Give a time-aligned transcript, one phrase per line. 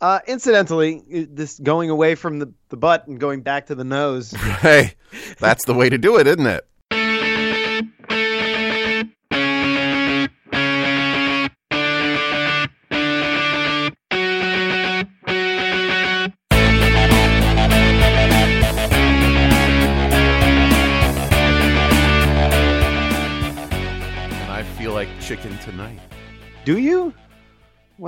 [0.00, 4.32] Uh, incidentally, this going away from the, the butt and going back to the nose.
[4.60, 4.94] Hey,
[5.38, 6.66] that's the way to do it, isn't it?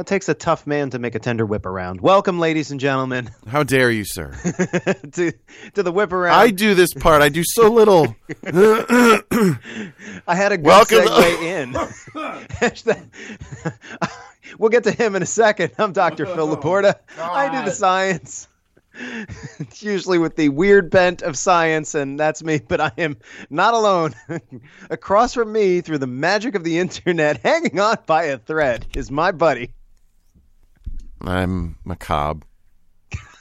[0.02, 2.00] What takes a tough man to make a tender whip around?
[2.00, 4.32] Welcome, ladies and gentlemen, How dare you, sir?
[5.12, 5.32] to
[5.74, 6.34] to the whip around.
[6.34, 7.22] I do this part.
[7.22, 8.16] I do so little.
[8.44, 11.72] I had a good Welcome- segue in.
[11.74, 13.10] Hashtag-
[14.58, 15.70] we'll get to him in a second.
[15.78, 16.26] I'm Dr.
[16.26, 16.96] Phil Laporta.
[17.16, 18.48] I do the science.
[19.60, 23.18] It's usually with the weird bent of science, and that's me, but I am
[23.50, 24.14] not alone.
[24.90, 29.08] Across from me, through the magic of the internet, hanging on by a thread, is
[29.08, 29.72] my buddy.
[31.22, 32.46] I'm macabre.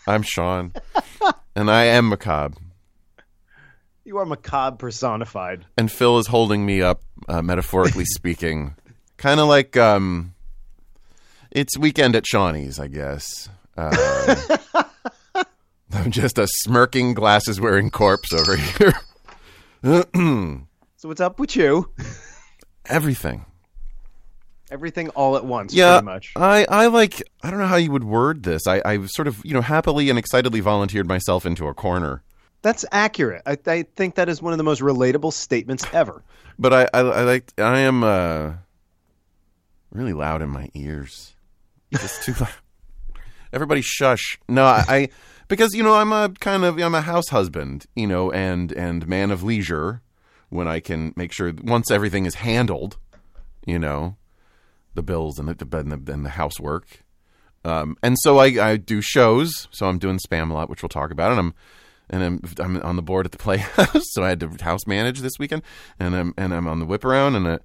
[0.08, 0.74] I'm Shaun,
[1.56, 2.58] and I am macabre.
[4.04, 5.66] You are macabre personified.
[5.78, 8.76] And Phil is holding me up, uh, metaphorically speaking,
[9.18, 10.34] kind of like um,
[11.52, 13.50] it's weekend at Shawnee's, I guess.
[13.78, 13.96] Um,
[15.94, 18.94] I'm just a smirking, glasses wearing corpse over here.
[19.84, 21.90] So what's up with you?
[22.86, 23.46] Everything.
[24.72, 26.32] Everything all at once, Yeah, pretty much.
[26.38, 27.22] I, I like.
[27.44, 28.68] I don't know how you would word this.
[28.68, 32.24] I, I sort of, you know, happily and excitedly volunteered myself into a corner.
[32.62, 33.42] That's accurate.
[33.46, 36.24] I, I think that is one of the most relatable statements ever.
[36.58, 37.52] But I, I, I like.
[37.58, 38.54] I am uh,
[39.92, 41.34] really loud in my ears.
[41.92, 42.54] Just too loud.
[43.54, 44.40] Everybody, shush.
[44.48, 45.10] No, I, I,
[45.50, 49.06] because you know I'm a kind of I'm a house husband, you know, and and
[49.06, 50.02] man of leisure.
[50.48, 52.98] When I can make sure once everything is handled,
[53.66, 54.18] you know,
[54.94, 57.04] the bills and the and the, and the housework.
[57.64, 59.68] Um, and so I, I do shows.
[59.72, 61.32] So I'm doing Spamalot, which we'll talk about.
[61.32, 61.54] And I'm
[62.10, 65.20] and I'm I'm on the board at the Playhouse, so I had to house manage
[65.20, 65.64] this weekend,
[66.00, 67.60] and I'm and I'm on the whip around, and uh,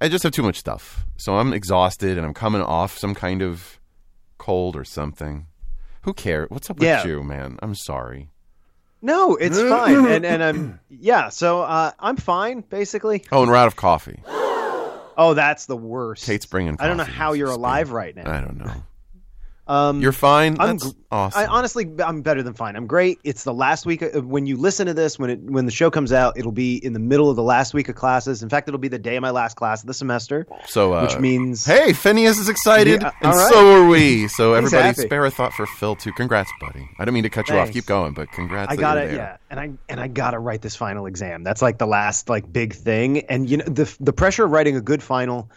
[0.00, 1.04] I just have too much stuff.
[1.16, 3.80] So I'm exhausted, and I'm coming off some kind of
[4.38, 5.46] cold or something.
[6.02, 6.48] Who cares?
[6.48, 7.58] What's up with you, man?
[7.60, 8.30] I'm sorry.
[9.02, 10.06] No, it's fine.
[10.06, 13.24] And and I'm yeah, so uh, I'm fine basically.
[13.32, 14.22] Oh, and we're out of coffee.
[15.18, 16.24] Oh, that's the worst.
[16.24, 16.76] Kate's bringing.
[16.78, 18.30] I don't know how you're alive right now.
[18.30, 18.72] I don't know.
[19.68, 20.56] Um You're fine.
[20.58, 21.40] I'm That's awesome.
[21.42, 22.74] I honestly I'm better than fine.
[22.74, 23.18] I'm great.
[23.22, 25.90] It's the last week of, when you listen to this when it when the show
[25.90, 28.42] comes out, it'll be in the middle of the last week of classes.
[28.42, 31.02] In fact, it'll be the day of my last class of the semester, so, uh,
[31.02, 33.52] which means Hey, Phineas is excited, Yeah, and right.
[33.52, 34.26] so are we.
[34.28, 35.02] So everybody, happy.
[35.02, 36.12] spare a thought for Phil too.
[36.12, 36.88] Congrats, buddy.
[36.98, 37.70] I don't mean to cut you off.
[37.70, 38.72] Keep going, but congrats.
[38.72, 41.42] I got it, yeah, and I and I got to write this final exam.
[41.42, 44.76] That's like the last like big thing, and you know the the pressure of writing
[44.76, 45.50] a good final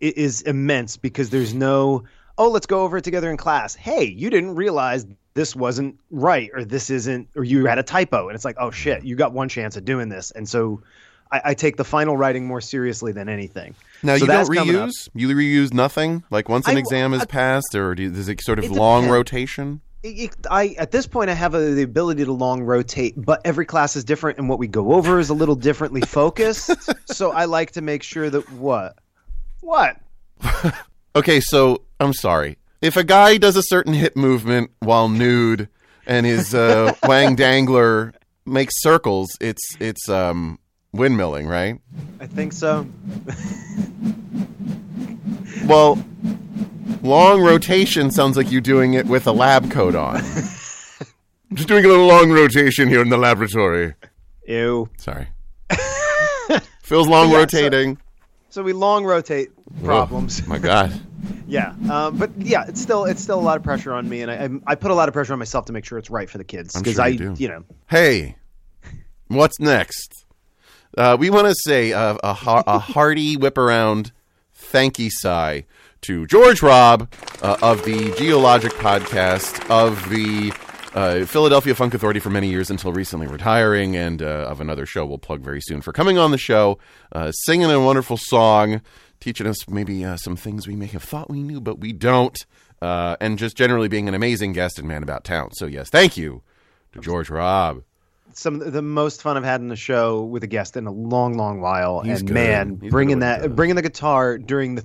[0.00, 2.04] is immense because there's no
[2.38, 3.74] oh let's go over it together in class.
[3.74, 8.28] Hey, you didn't realize this wasn't right, or this isn't, or you had a typo,
[8.28, 10.82] and it's like oh shit, you got one chance at doing this, and so.
[11.32, 13.74] I, I take the final writing more seriously than anything.
[14.02, 15.08] Now So you don't reuse.
[15.14, 16.22] You reuse nothing.
[16.30, 19.04] Like once an I- exam is I- passed, or do it sort of It long
[19.04, 19.12] depends.
[19.14, 19.80] rotation?
[20.50, 23.96] I at this point I have a, the ability to long rotate, but every class
[23.96, 26.70] is different, and what we go over is a little differently focused.
[27.12, 28.98] so I like to make sure that what,
[29.60, 29.96] what?
[31.16, 32.58] Okay, so I'm sorry.
[32.82, 35.68] If a guy does a certain hip movement while nude
[36.06, 38.12] and his uh, wang dangler
[38.44, 40.58] makes circles, it's it's um,
[40.94, 41.80] windmilling, right?
[42.20, 42.86] I think so.
[45.66, 46.02] Well,
[47.02, 50.20] long rotation sounds like you doing it with a lab coat on.
[51.54, 53.94] Just doing a little long rotation here in the laboratory.
[54.46, 54.90] Ew.
[54.98, 55.28] Sorry.
[56.82, 57.98] Phil's long Yeah, so- rotating.
[58.50, 59.50] So we long rotate
[59.82, 60.42] problems.
[60.44, 60.92] Oh, my God.
[61.46, 64.30] Yeah, um, but yeah, it's still it's still a lot of pressure on me, and
[64.30, 66.38] I I, put a lot of pressure on myself to make sure it's right for
[66.38, 68.36] the kids because sure I you you know Hey,
[69.28, 70.24] what's next?
[70.96, 74.12] Uh, we want to say a, har- a hearty whip around
[74.52, 75.64] thank you sigh
[76.02, 77.08] to George Hrab
[77.42, 80.52] uh, of the Geologic podcast, of the
[80.94, 85.04] uh, Philadelphia Funk Authority for many years until recently retiring, and uh, of another show
[85.06, 86.78] we'll plug very soon for coming on the show,
[87.12, 88.80] uh, singing a wonderful song,
[89.24, 92.44] teaching us maybe uh, some things we may have thought we knew, but we don't,
[92.82, 95.50] uh, and just generally being an amazing guest and man about town.
[95.54, 96.42] So, yes, thank you
[96.92, 97.84] to George Hrab.
[98.34, 100.92] some of the most fun I've had in the show with a guest in a
[100.92, 102.02] long, long while.
[102.02, 102.34] He's and good.
[102.34, 104.82] man, He's bringing good at what he that, bringing the guitar during the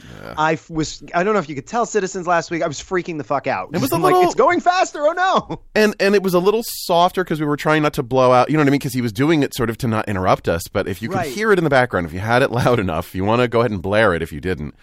[0.00, 2.78] threefer, I was I don't know if you could tell citizens last week I was
[2.80, 3.70] freaking the fuck out.
[3.72, 5.06] It was I'm like, little- it's going faster.
[5.06, 5.62] Oh no.
[5.74, 8.50] and and it was a little softer because we were trying not to blow out.
[8.50, 8.78] You know what I mean?
[8.78, 10.62] Because he was doing it sort of to not interrupt us.
[10.72, 11.30] But if you could Right.
[11.32, 13.60] hear it in the background, if you had it loud enough, you want to go
[13.60, 14.22] ahead and blare it.
[14.22, 14.74] If you didn't,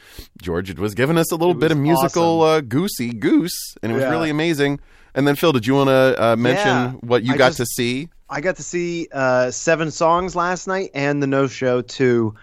[0.42, 3.96] George was giving us a little It bit of musical uh, goosey goose, and it
[3.96, 4.10] was Yeah.
[4.12, 4.80] really amazing.
[5.16, 6.92] And then Phil, did you want to uh, mention Yeah.
[7.02, 8.10] what you I got just- to see?
[8.30, 12.36] I got to see uh, seven songs last night and the no show to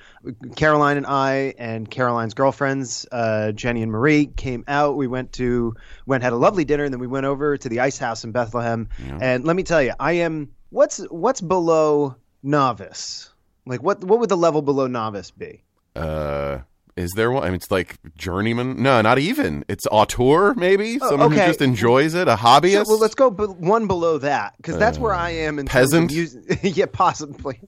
[0.56, 4.96] Caroline and I and Caroline's girlfriends, uh, Jenny and Marie, came out.
[4.96, 5.74] We went to
[6.06, 8.32] went had a lovely dinner, and then we went over to the Ice House in
[8.32, 8.88] Bethlehem.
[9.20, 13.30] And let me tell you, I am what's what's below novice.
[13.66, 15.62] Like what what would the level below novice be?
[15.96, 16.58] Uh,
[16.96, 17.42] is there one?
[17.42, 18.82] I mean, it's like journeyman.
[18.82, 19.64] No, not even.
[19.68, 22.28] It's auteur, maybe someone who Oh, just enjoys it.
[22.28, 22.86] A So, hobbyist.
[22.86, 26.10] well, let's go be- one below that because that's where I am in peasant?
[26.10, 27.60] Terms of mus- yeah, possibly.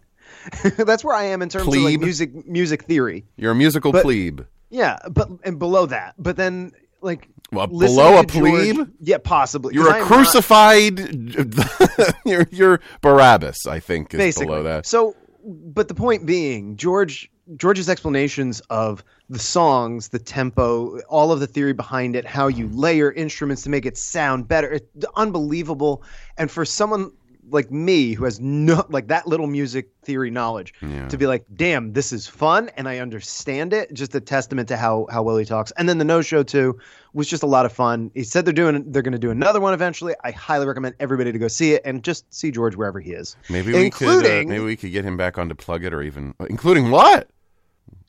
[0.76, 2.00] that's where I am in terms of like Plebe?
[2.00, 3.24] music music theory.
[3.36, 4.40] You're a musical But- plebe.
[4.68, 8.88] Yeah, but and below that, but then like Well, below a to George- plebe.
[9.00, 9.74] yeah, possibly.
[9.74, 10.98] You're a I'm not- crucified.
[12.24, 14.46] you're, you're Barabbas, I think, is basically.
[14.46, 14.86] below that.
[14.86, 15.14] So,
[15.44, 21.46] but the point being, George George's explanations of the songs, the tempo, all of the
[21.46, 26.02] theory behind it, how you layer instruments to make it sound better, it's unbelievable.
[26.38, 27.12] And for someone
[27.50, 31.06] like me who has no like that little music theory knowledge Yeah.
[31.08, 34.76] to be like damn this is fun and i understand it just a testament to
[34.76, 36.78] how how well he talks and then the no show too
[37.12, 39.60] was just a lot of fun he said they're doing they're going to do another
[39.60, 42.98] one eventually i highly recommend everybody to go see it and just see george wherever
[43.00, 44.08] he is Maybe we could.
[44.08, 46.90] Uh, including- maybe we could get him back on to plug it, or even including
[46.90, 47.28] what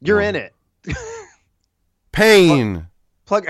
[0.01, 0.53] you're in it
[2.11, 2.87] pain.
[3.25, 3.45] plug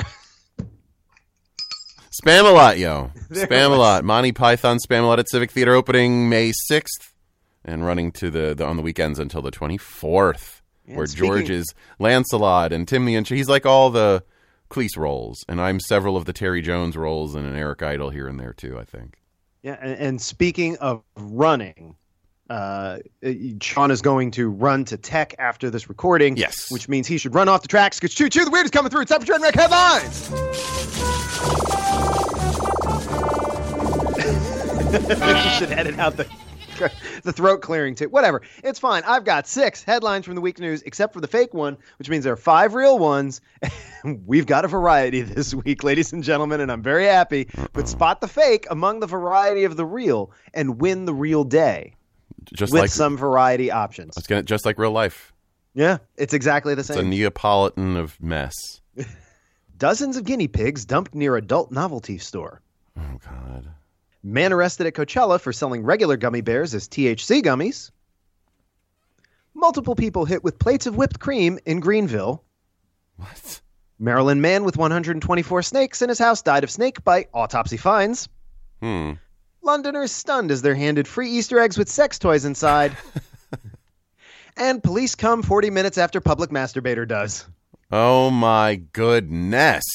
[2.21, 3.11] Spamalot, yo.
[3.31, 4.03] Spamalot.
[4.03, 7.13] Monty Python Spamalot at Civic Theater opening May sixth,
[7.65, 11.27] and running to the, the on the weekends until the twenty fourth, Yeah, where speaking-
[11.27, 13.29] George is Lancelot and Tim the Inch.
[13.29, 14.23] He's like all the
[14.69, 18.27] Cleese roles, and I'm several of the Terry Jones roles and an Eric Idle here
[18.27, 18.77] and there too.
[18.79, 19.17] I think.
[19.61, 21.95] yeah and, and speaking of running
[22.49, 22.99] uh,
[23.61, 26.37] Shaun is going to run to tech after this recording.
[26.37, 26.71] Yes.
[26.71, 28.89] Which means he should run off the tracks because Choo Choo the Weird is coming
[28.89, 29.01] through.
[29.01, 30.31] It's time for Trainwreck Headlines.
[35.01, 36.27] You should edit out the
[37.23, 38.09] the throat clearing too.
[38.09, 38.41] Whatever.
[38.63, 39.03] It's fine.
[39.05, 42.23] I've got six headlines from the week news, except for the fake one, which means
[42.23, 43.41] there are five real ones.
[44.25, 47.47] We've got a variety this week, ladies and gentlemen, and I'm very happy.
[47.73, 51.95] But spot the fake among the variety of the real and win the real day
[52.53, 54.15] Just with like some variety options.
[54.17, 55.33] it's gonna just like real life.
[55.73, 57.03] Yeah, it's exactly the It's a.
[57.03, 58.81] Neapolitan of mess.
[59.77, 62.61] Dozens of guinea pigs dumped near adult novelty store.
[62.97, 63.69] Oh God.
[64.27, 67.91] Man arrested at Coachella for selling regular gummy bears as THC gummies.
[69.53, 72.43] Multiple people hit with plates of whipped cream in Greenville.
[73.15, 73.61] What?
[73.97, 77.29] Maryland man with 124 snakes in his house died of snake bite.
[77.33, 78.27] Autopsy finds.
[78.81, 79.13] Hmm.
[79.61, 82.97] Londoners stunned as they're handed free Easter eggs with sex toys inside.
[84.57, 87.45] and police come 40 minutes after public masturbator does.
[87.93, 89.85] Oh my goodness.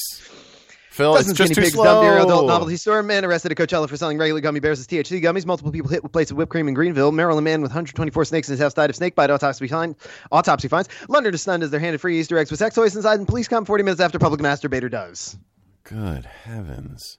[1.02, 3.02] Phil, Dozens it's just too pigs dumped near adult novelty store.
[3.02, 5.44] Man arrested at Coachella for selling regular gummy bears as THC gummies.
[5.44, 7.12] Multiple people hit with plates of whipped cream in Greenville.
[7.12, 9.30] Maryland man with 124 snakes in his house died of snake bite.
[9.30, 9.96] Autopsy, find,
[10.30, 10.88] autopsy finds.
[11.08, 13.48] London is stunned as they're handed free Easter eggs with sex toys inside, and police
[13.48, 15.36] come 40 minutes after public masturbator does.
[15.84, 17.18] Good heavens.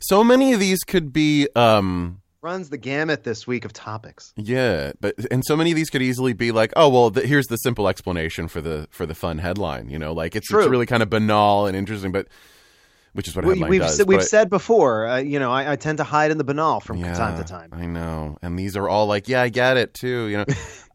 [0.00, 4.32] So many of these could be um Runs the gamut this week of topics.
[4.36, 7.46] yeah, but and so many of these could easily be like, oh well, th- here's
[7.46, 9.88] the simple explanation for the for the fun headline.
[9.90, 10.58] You know, like it's, True.
[10.58, 12.26] it's really kind of banal and interesting, but
[13.12, 13.96] which is what We, we've does.
[13.96, 16.44] said, we've but- said before, uh, you know, I, I tend to hide in the
[16.44, 17.70] banal from yeah, time to time.
[17.72, 20.26] I know, and these are all like, yeah, I get it too.
[20.26, 20.44] You know,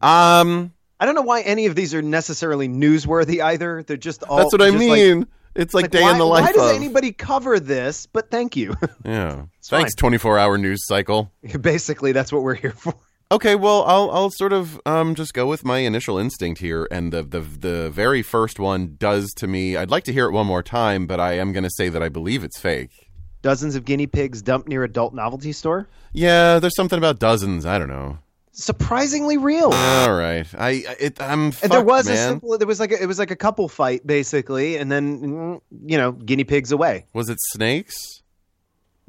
[0.06, 3.82] um, I don't know why any of these are necessarily newsworthy either.
[3.82, 4.38] They're just all.
[4.38, 5.26] that's what I just like- mean.
[5.54, 6.76] it's like, day why, in the life Why does of.
[6.76, 8.06] anybody cover this?
[8.06, 8.74] But thank you.
[9.04, 9.94] yeah, thanks.
[9.94, 11.30] Twenty four hour news cycle.
[11.60, 12.94] Basically, that's what we're here for.
[13.30, 17.12] Okay, well, I'll I'll sort of um just go with my initial instinct here, and
[17.12, 19.76] the the the very first one does to me.
[19.76, 22.02] I'd like to hear it one more time, but I am going to say that
[22.02, 23.10] I believe it's fake.
[23.42, 25.88] Dozens of guinea pigs dumped near adult novelty store.
[26.14, 27.66] Yeah, there's something about dozens.
[27.66, 28.18] I don't know.
[28.52, 29.74] Surprisingly real.
[29.74, 32.56] All right, I it I'm and there was a simple.
[32.56, 36.12] There was like a, it was like a couple fight basically, and then you know
[36.12, 37.04] guinea pigs away.
[37.12, 38.17] Was it snakes?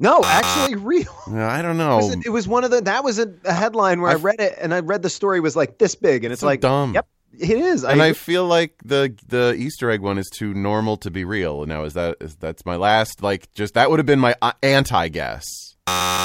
[0.00, 1.14] No, actually real.
[1.28, 1.96] I don't It know.
[1.98, 2.80] was, a, it was one of the.
[2.80, 5.38] That was a, a headline where I, I've- read it, and I read the story
[5.40, 6.94] was like this big, and it's So like dumb.
[6.94, 7.06] Yep,
[7.38, 7.84] it is.
[7.84, 11.24] and I I, feel like the the Easter egg one is too normal to be
[11.24, 11.64] real.
[11.66, 14.52] Now is that is that's my last like just that would have been my uh,
[14.62, 15.44] anti guess.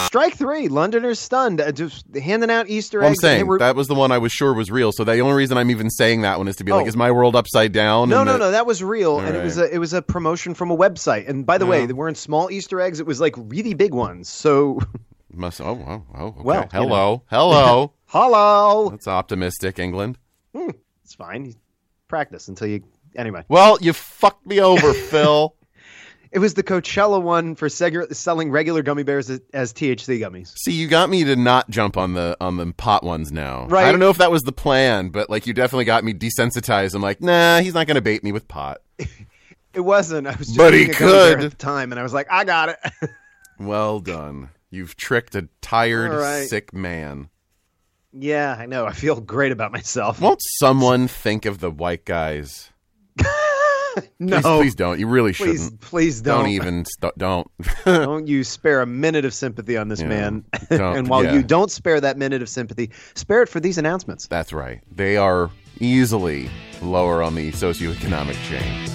[0.07, 0.67] Strike three.
[0.69, 1.59] Londoners stunned.
[1.59, 3.21] Uh, just handing out Easter Well, I'm eggs.
[3.21, 4.91] saying were- that was the one I was sure was real.
[4.93, 6.87] So the only reason I'm even saying that one is to be like, Oh.
[6.87, 8.09] is my world upside down?
[8.09, 8.51] no, no, the- no.
[8.51, 11.27] That was real, and it was a it was a promotion from a website.
[11.27, 12.99] And by the way, they weren't small Easter eggs.
[12.99, 14.29] It was like really big ones.
[14.29, 14.79] So,
[15.33, 15.59] Must.
[15.59, 16.25] Oh, oh, oh.
[16.27, 16.41] Okay.
[16.43, 17.93] Well, you hello, hello.
[18.05, 18.89] hello.
[18.89, 20.17] That's optimistic, England.
[20.53, 21.45] It's fine.
[21.45, 21.53] You
[22.07, 22.83] practice until you.
[23.17, 25.55] Anyway, Well, you fucked me over, Phil.
[26.35, 30.53] It was the Coachella one for seg- selling regular gummy bears as, as THC gummies.
[30.57, 33.65] See, you got me to not jump on the on the pot ones now.
[33.67, 33.85] Right.
[33.87, 36.93] I don't know if that was the plan, but like you definitely got me desensitized.
[36.93, 38.81] I'm like, nah, he's not going to bait me with pot.
[39.73, 40.25] It wasn't.
[40.25, 41.43] I was just But he eating a gummy bear could.
[41.47, 42.77] at the time, and I was like, I got it.
[43.59, 44.49] Well done.
[44.69, 46.47] You've tricked a tired, right.
[46.47, 47.27] sick man.
[48.13, 48.85] yeah, I know.
[48.85, 50.21] I feel great about myself.
[50.21, 52.71] Won't someone think of the white guys?
[54.19, 54.99] no, Please, please don't.
[54.99, 55.81] You really please, shouldn't.
[55.81, 56.49] please Don't, don't.
[56.51, 56.85] even.
[56.85, 57.47] St- don't.
[57.85, 60.45] don't you spare a minute of sympathy on this Yeah, man.
[60.69, 61.33] and while yeah.
[61.33, 64.27] you don't spare that minute of sympathy, spare it for these announcements.
[64.27, 64.81] That's right.
[64.91, 65.49] They are
[65.79, 66.49] easily
[66.81, 68.89] lower on the socioeconomic chain.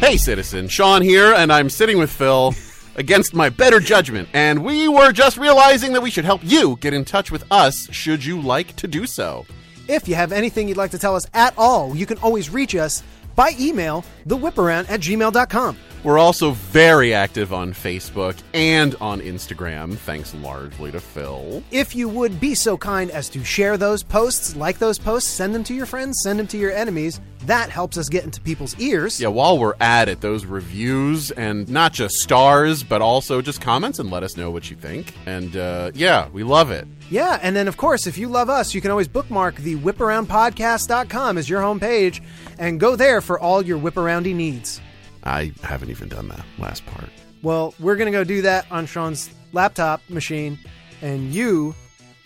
[0.00, 0.68] Hey, citizen.
[0.68, 2.54] Shaun here, and I'm sitting with Phil
[2.94, 4.28] against my better judgment.
[4.32, 7.88] And we were just realizing that we should help you get in touch with us
[7.92, 9.44] should you like to do so.
[9.88, 12.74] If you have anything you'd like to tell us at all, you can always reach
[12.76, 13.02] us
[13.34, 15.78] by email, thewhiparound at gmail.com.
[16.08, 21.62] We're also very active on Facebook and on Instagram, thanks largely to Phil.
[21.70, 25.54] If you would be so kind as to share those posts, like those posts, send
[25.54, 28.74] them to your friends, send them to your enemies, that helps us get into people's
[28.80, 29.20] ears.
[29.20, 33.98] Yeah, while we're at it, those reviews and not just stars, but also just comments
[33.98, 35.12] and let us know what you think.
[35.26, 36.88] And uh, yeah, we love it.
[37.10, 41.36] Yeah, and then of course, if you love us, you can always bookmark the whiparoundpodcast.com
[41.36, 42.22] as your homepage
[42.58, 44.80] and go there for all your whiparoundy needs.
[45.24, 47.10] I haven't even done that last part.
[47.42, 50.58] Well, we're going to go do that on Shaun's laptop machine,
[51.02, 51.74] and you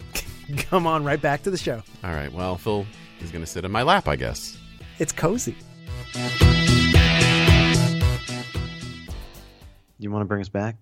[0.56, 1.82] come on right back to the show.
[2.04, 2.87] All right, well, Phil
[3.20, 4.58] is going to sit in my lap, I guess.
[4.99, 5.56] It's cozy.
[9.99, 10.76] You want to bring us back?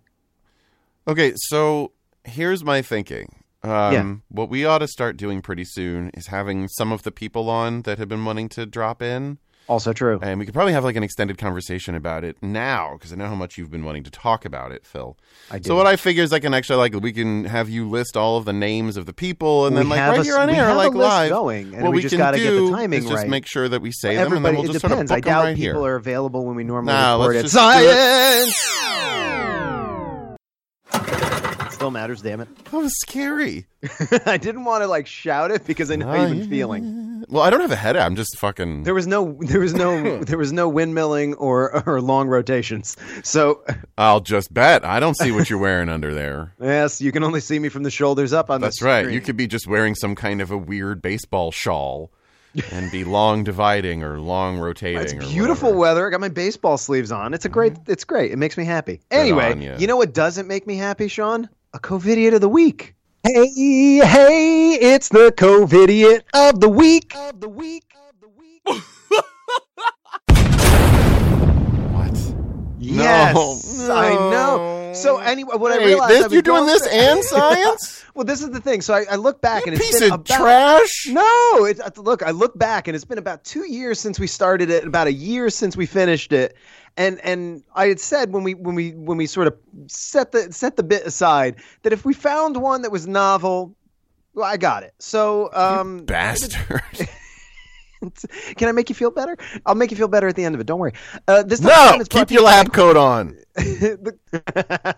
[1.07, 1.93] Okay, so
[2.25, 3.35] here's my thinking.
[3.62, 4.14] Um, Yeah.
[4.29, 7.83] What we ought to start doing pretty soon is having some of the people on
[7.83, 9.38] that have been wanting to drop in.
[9.71, 10.19] Also true.
[10.21, 13.29] And we could probably have like an extended conversation about it now because I know
[13.29, 15.17] how much you've been wanting to talk about it, Phil.
[15.49, 15.69] I do.
[15.69, 18.37] So what I figure is I can actually like we can have you list all
[18.37, 20.55] of the names of the people and We then like right a- here on we
[20.57, 22.99] air like live going, and what we we just can gotta get the do timing
[22.99, 23.29] is just right.
[23.29, 25.09] make sure that we say them and then we'll just depends.
[25.09, 25.93] sort I of book 'em doubt right people here.
[25.93, 27.57] are available when we normally Nah, record let's it.
[27.57, 28.57] Science.
[31.75, 32.65] Still matters, damn it.
[32.67, 33.67] That was scary.
[34.27, 37.10] I didn't want to like shout it because I know how you've been feeling.
[37.31, 38.03] Well, I don't have a headache.
[38.03, 38.83] I'm just fucking.
[38.83, 42.97] There was no, there was no, there was no windmilling or or long rotations.
[43.23, 43.65] So
[43.97, 44.85] I'll just bet.
[44.85, 46.55] I don't see what you're wearing under there.
[46.61, 49.11] yes, you can only see me from the shoulders up on That's right.
[49.11, 52.11] You could be just wearing some kind of a weird baseball shawl
[52.73, 55.01] and be long dividing or long rotating.
[55.01, 55.79] It's beautiful whatever.
[55.79, 56.07] weather.
[56.09, 57.33] I got my baseball sleeves on.
[57.33, 57.75] It's a great.
[57.75, 57.93] Mm-hmm.
[57.93, 58.33] It's great.
[58.33, 59.01] It makes me happy.
[59.11, 61.49] Anyway, on you know what doesn't make me happy, Shaun?
[61.73, 62.97] A covidiot of the week.
[63.23, 64.79] Hey, hey!
[64.81, 67.12] It's the covidiot of the week.
[67.15, 67.85] Of the week.
[67.95, 68.62] Of the week.
[71.93, 72.35] What?
[72.79, 73.35] Yes,
[73.87, 74.80] No, I know.
[74.94, 78.04] So anyway, what I realized this, you're doing this and science?
[78.14, 78.80] well, this is the thing.
[78.80, 81.06] So I, I look back and it's Piece been of about, trash.
[81.09, 82.23] No, it's look.
[82.23, 85.12] I look back and it's been about two years since we started it, about a
[85.12, 86.56] year since we finished it.
[86.97, 89.56] And and I had said when we when we when we sort of
[89.87, 93.75] set the set the bit aside that if we found one that was novel,
[94.35, 94.94] well, I got it.
[94.99, 96.82] So um, Bastard.
[98.57, 99.37] can I make you feel better?
[99.66, 100.66] I'll make you feel better at the end of it.
[100.66, 100.95] Don't worry.
[101.28, 103.37] Uh, this no, keep your lab coat on.
[103.54, 104.97] The-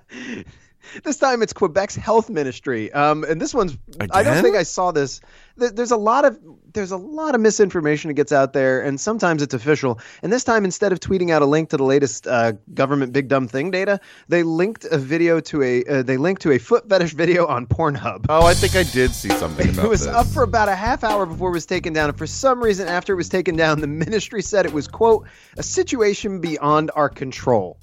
[1.05, 2.93] this time it's Quebec's health ministry.
[2.93, 3.77] Um, and this one's
[4.11, 5.21] I don't think I saw this.
[5.57, 6.39] There's a lot of
[6.73, 10.01] there's a lot of misinformation that gets out there, and sometimes it's official.
[10.23, 13.29] And this time, instead of tweeting out a link to the latest uh, government big
[13.29, 16.89] dumb thing data, they linked a video to a uh, they linked to a foot
[16.89, 18.27] fetish video on Pornhub.
[18.29, 19.85] Oh, I think I did see something about this.
[19.85, 20.15] It was this.
[20.15, 22.89] up for about a half hour before it was taken down, and for some reason,
[22.89, 25.27] after it was taken down, the ministry said it was quote
[25.59, 27.79] a situation beyond our control.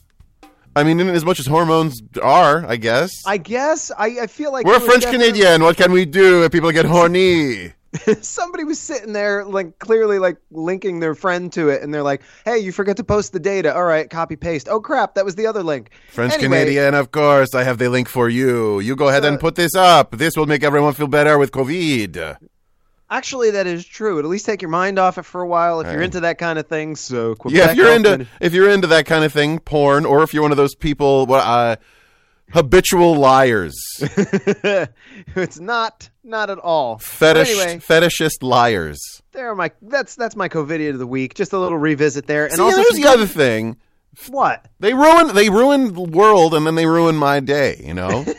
[0.79, 3.12] I mean, in as much as hormones are, I guess.
[3.25, 5.62] I guess I, I feel like We're French definitely- Canadian.
[5.63, 7.74] What can we do if people get horny?
[8.21, 12.21] somebody was sitting there like clearly like linking their friend to it and they're like
[12.45, 15.33] hey you forgot to post the data all right copy paste oh crap that was
[15.33, 17.55] the other link French Anyway, Canadian, of course.
[17.55, 18.79] I have the link for you.
[18.79, 20.12] You go ahead So- and put this up.
[20.12, 22.38] This will make everyone feel better with COVID.
[23.09, 25.91] Actually that is true at least take your mind off it for a while if
[25.91, 29.05] you're into that kind of thing so Yeah, if you're into if you're into that
[29.07, 31.75] kind of thing, porn, or if you're one of those people, well, uh,
[32.51, 33.75] habitual liars,
[35.35, 36.97] it's not, not at all.
[36.99, 37.77] fetish, Anyway.
[37.79, 38.99] fetishist liars.
[39.31, 41.33] There are my that's that's my covidiot of the week.
[41.35, 43.77] Just a little revisit there, and See, also there's some the other thing.
[44.29, 44.65] what?
[44.79, 47.81] They ruin they ruined the world and then they ruined my day.
[47.85, 48.25] You know.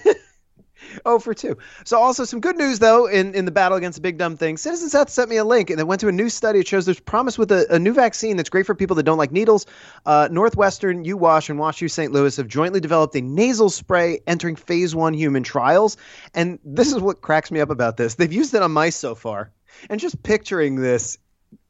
[1.04, 1.56] Oh, for two.
[1.84, 4.56] So also some good news though in, in the battle against the big dumb thing.
[4.56, 6.60] Citizen Health sent me a link and it went to a new study.
[6.60, 9.18] It shows there's promise with a, a new vaccine that's great for people that don't
[9.18, 9.66] like needles.
[10.06, 12.12] Uh, Northwestern, UWash, and WashU St.
[12.12, 15.96] Louis have jointly developed a nasal spray entering phase one human trials.
[16.34, 18.14] And this is what cracks me up about this.
[18.14, 19.52] They've used it on mice so far.
[19.88, 21.18] And just picturing this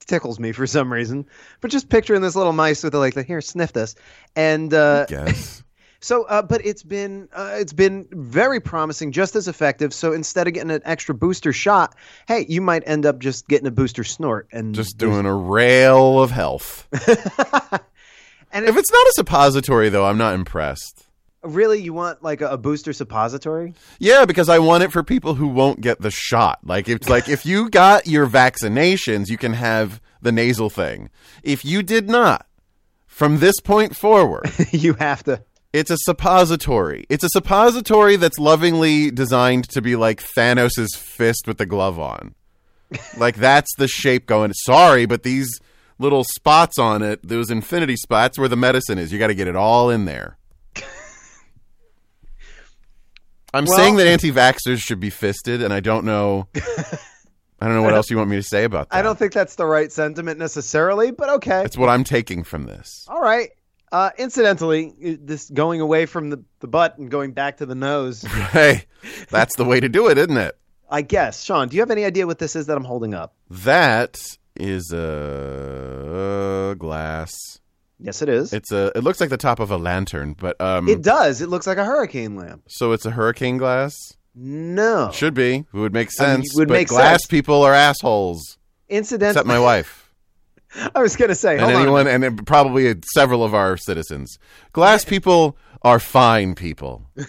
[0.06, 1.26] tickles me for some reason.
[1.60, 3.94] But just picturing this little mice with the like, here, sniff this.
[4.34, 5.06] And uh.
[6.00, 9.92] So, uh, but it's been uh, it's been very promising, just as effective.
[9.94, 11.94] So instead of getting an extra booster shot,
[12.26, 16.20] hey, you might end up just getting a booster snort and Just doing a rail
[16.22, 16.88] of health.
[18.52, 21.06] And If it's not a suppository, though, I'm not impressed.
[21.44, 23.74] really, you want like a, a booster suppository?
[24.00, 26.58] Yeah, because I want it for people who won't get the shot.
[26.64, 31.10] Like it's like if you got your vaccinations, you can have the nasal thing.
[31.44, 32.44] If you did not,
[33.06, 35.44] from this point forward, you have to.
[35.72, 37.04] It's a suppository.
[37.08, 42.34] It's a suppository that's lovingly designed to be like Thanos' fist with the glove on.
[43.16, 44.52] like that's the shape going.
[44.52, 45.48] Sorry, but these
[45.98, 49.46] little spots on it, those infinity spots where the medicine is, you got to get
[49.48, 50.38] it all in there.
[53.54, 56.46] I'm Well- saying that anti-vaxxers should be fisted, and I don't know.
[57.60, 58.96] I don't know what else you want me to say about that.
[58.96, 61.62] I don't think that's the right sentiment necessarily, but okay.
[61.62, 63.04] That's what I'm taking from this.
[63.08, 63.50] All right.
[63.92, 68.22] Uh, incidentally, this going away from the, the butt and going back to the nose,
[68.52, 68.84] Hey,
[69.30, 70.56] that's the way to do it, isn't it?
[70.88, 71.42] I guess.
[71.42, 73.34] Shaun, do you have any idea what this is that I'm holding up?
[73.48, 74.20] That
[74.56, 77.30] is a glass.
[77.98, 78.52] Yes, it is.
[78.52, 78.92] It's a.
[78.94, 80.88] It looks like the top of a lantern, but um.
[80.88, 81.40] it does.
[81.40, 82.62] It looks like a hurricane lamp.
[82.68, 83.94] so it's a hurricane glass.
[84.34, 85.10] No.
[85.12, 85.56] Should be.
[85.56, 86.54] It would make I mean, sense.
[86.54, 87.26] it would but make glass sense.
[87.26, 88.58] people are assholes.
[88.88, 89.99] Incidentally, Except my wife
[90.94, 92.26] I was gonna say, and on anyone, minute.
[92.26, 94.38] and probably several of our citizens.
[94.72, 97.06] Glass people are fine people.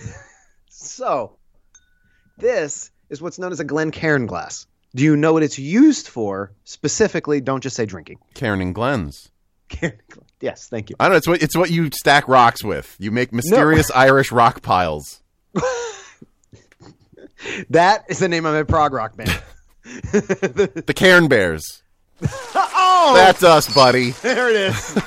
[0.83, 1.37] So,
[2.37, 4.65] this is what's known as a Glencairn glass.
[4.95, 7.39] Do you know what it's used for specifically?
[7.39, 8.17] Don't just say drinking.
[8.33, 9.29] Cairn and Glens.
[9.69, 10.95] Cairn gla- yes, thank you.
[10.99, 11.17] I don't know.
[11.17, 12.95] It's what it's what you stack rocks with.
[12.99, 15.21] You make mysterious Irish rock piles.
[17.69, 19.29] That is the name of my prog rock band.
[19.83, 21.80] The Cairn Bears.
[22.23, 24.11] Oh, That's us, buddy.
[24.21, 24.97] there it is.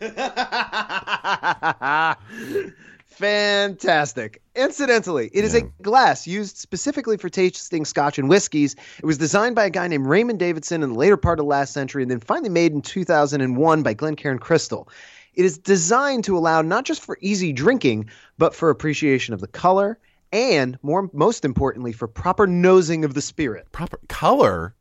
[3.06, 4.40] Fantastic.
[4.56, 8.74] Incidentally, it is a glass used specifically for tasting scotch and whiskeys.
[8.98, 11.74] It was designed by a guy named Raymond Davidson in the later part of last
[11.74, 14.88] century and then finally made in 2001 by Glencairn Crystal.
[15.34, 19.48] It is designed to allow not just for easy drinking, but for appreciation of the
[19.48, 19.98] color
[20.32, 23.70] and more most importantly for proper nosing of the spirit.
[23.72, 24.74] Proper color.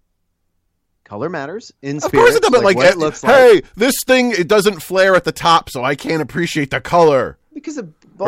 [1.10, 2.24] Color matters in Of spirit.
[2.24, 3.34] course it does, but like, what it looks like.
[3.36, 7.38] hey, this thing it doesn't flare at the top, so I can't appreciate the color.
[7.54, 7.84] Because Or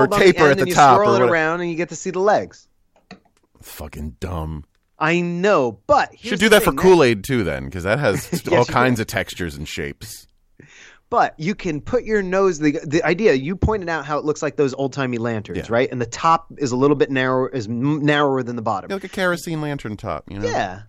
[0.08, 1.32] bulb on taper the end at the you top swirl or it whatever.
[1.32, 2.68] around and you get to see the legs.
[3.62, 4.66] Fucking dumb.
[4.98, 8.00] I know, but here's Should do the that for Kool Aid too, then, because that
[8.00, 10.28] has all you kinds of textures and shapes.
[11.10, 12.60] But you can put your nose.
[12.60, 15.66] The the idea you pointed out how it looks like those old timey lanterns, Yeah.
[15.70, 15.90] right?
[15.92, 18.90] And the top is a little bit narrower, is narrower than the bottom.
[18.90, 20.48] like a kerosene lantern top, you know?
[20.48, 20.84] Yeah.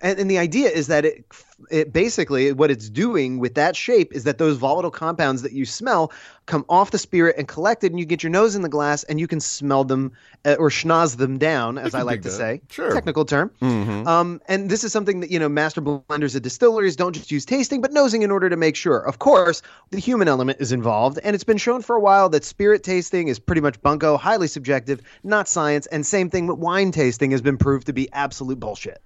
[0.00, 1.24] And, and the idea is that it,
[1.70, 5.64] it basically what it's doing with that shape is that those volatile compounds that you
[5.64, 6.12] smell
[6.44, 9.18] come off the spirit and collected, and you get your nose in the glass and
[9.18, 10.12] you can smell them
[10.44, 12.36] uh, or schnoz them down, as I like to that.
[12.36, 12.60] say.
[12.70, 12.92] Sure.
[12.92, 13.50] Technical term.
[13.60, 14.06] Mhm.
[14.06, 17.44] Um, and this is something that you know master blenders at distilleries don't just use
[17.44, 18.98] tasting, but nosing in order to make sure.
[18.98, 22.44] Of course, the human element is involved, and it's been shown for a while that
[22.44, 25.86] spirit tasting is pretty much bunko, highly subjective, not science.
[25.86, 29.00] And same thing with wine tasting has been proved to be absolute bullshit.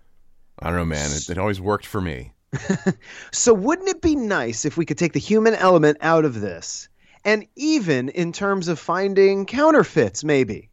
[0.62, 1.10] I don't know, man.
[1.12, 2.32] It, it always worked for me.
[3.32, 6.88] So wouldn't it be nice if we could take the human element out of this,
[7.24, 10.68] and even in terms of finding counterfeits, maybe.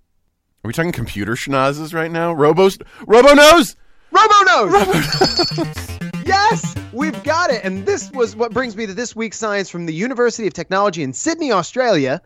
[0.63, 2.33] Are we talking computer schnozzes right now?
[2.33, 2.69] Robo,
[3.05, 3.75] Robo nose.
[4.11, 5.97] Robo nose.
[6.25, 7.63] yes, we've got it.
[7.63, 11.03] And this was what brings me to this week's science from the University of Technology
[11.03, 12.21] in Sydney, Australia.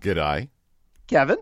[0.00, 0.48] Good eye.
[1.08, 1.36] Kevin,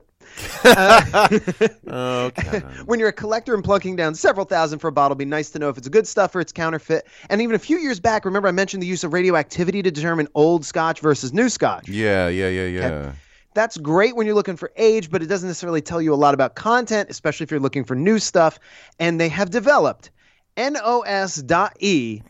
[1.91, 2.59] Okay.
[2.85, 5.51] when you're a collector and plunking down several thousand for a bottle, it'd be nice
[5.51, 7.07] to know if it's good stuff or it's counterfeit.
[7.29, 10.29] And even a few years back, remember I mentioned the use of radioactivity to determine
[10.35, 11.89] old scotch versus new scotch.
[11.89, 13.13] yeah, yeah, yeah, yeah.
[13.55, 16.35] That's great when you're looking for age, but it doesn't necessarily tell you a lot
[16.35, 18.61] about content, especially if you're looking for new stuff.
[19.01, 20.11] And they have developed
[20.57, 22.23] NOS.E.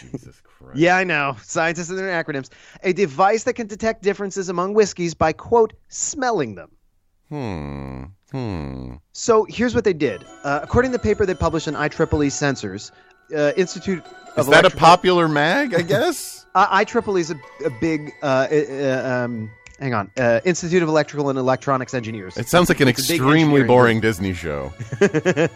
[0.00, 0.76] Jesus Christ.
[0.78, 1.36] Yeah, I know.
[1.42, 2.50] Scientists and their acronyms.
[2.84, 6.70] A device that can detect differences among whiskeys by, quote, smelling them.
[7.30, 8.02] Hmm.
[8.32, 8.94] Hmm.
[9.12, 10.24] So here's what they did.
[10.44, 12.90] Uh, according to the paper they published in IEEE Sensors,
[13.34, 14.04] uh, Institute
[14.36, 15.74] of Is that a popular mag?
[15.74, 16.36] I guess.
[16.52, 21.30] Uh, IEEE is a, a big, uh, uh, um, hang on, uh, Institute of Electrical
[21.30, 22.36] and Electronics Engineers.
[22.36, 24.72] it sounds like an It's extremely boring Disney show.
[25.00, 25.48] I,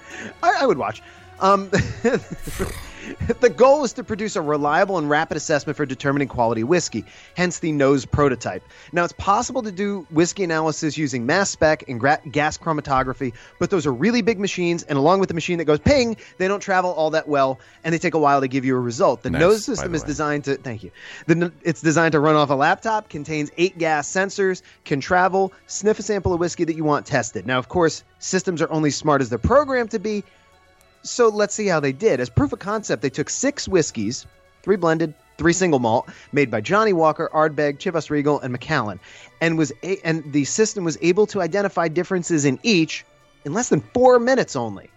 [0.60, 1.02] I would watch.
[1.40, 1.68] Um,
[3.40, 7.04] the goal is to produce a reliable and rapid assessment for determining quality whiskey,
[7.36, 8.62] hence the nose prototype.
[8.92, 13.70] Now, it's possible to do whiskey analysis using mass spec and gra- gas chromatography, but
[13.70, 16.60] those are really big machines, and along with the machine that goes ping, they don't
[16.60, 19.22] travel all that well, and they take a while to give you a result.
[19.22, 20.06] The Nice, nose system is way.
[20.06, 20.90] designed to, thank you,
[21.26, 25.98] the, it's designed to run off a laptop, contains eight gas sensors, can travel, sniff
[25.98, 27.46] a sample of whiskey that you want tested.
[27.46, 30.24] Now, of course, systems are only smart as they're programmed to be,
[31.04, 32.20] so let's see how they did.
[32.20, 34.26] As proof of concept, they took six whiskeys,
[34.62, 38.98] three blended, three single malt, made by Johnnie Walker, Ardbeg, Chivas Regal, and Macallan,
[39.40, 43.04] and was a- and the system was able to identify differences in each
[43.44, 44.90] in less than four minutes only.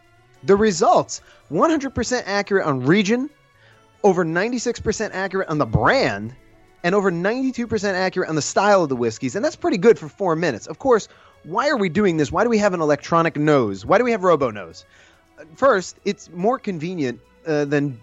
[0.44, 3.30] The results: 100% accurate on region,
[4.04, 6.36] over 96% accurate on the brand,
[6.84, 10.08] and over 92% accurate on the style of the whiskeys, and that's pretty good for
[10.08, 10.68] four minutes.
[10.68, 11.10] Of course,
[11.44, 12.32] why are we doing this?
[12.32, 13.86] Why do we have an electronic nose?
[13.86, 14.86] Why do we have Robo Nose?
[15.56, 18.00] First, it's more convenient uh, than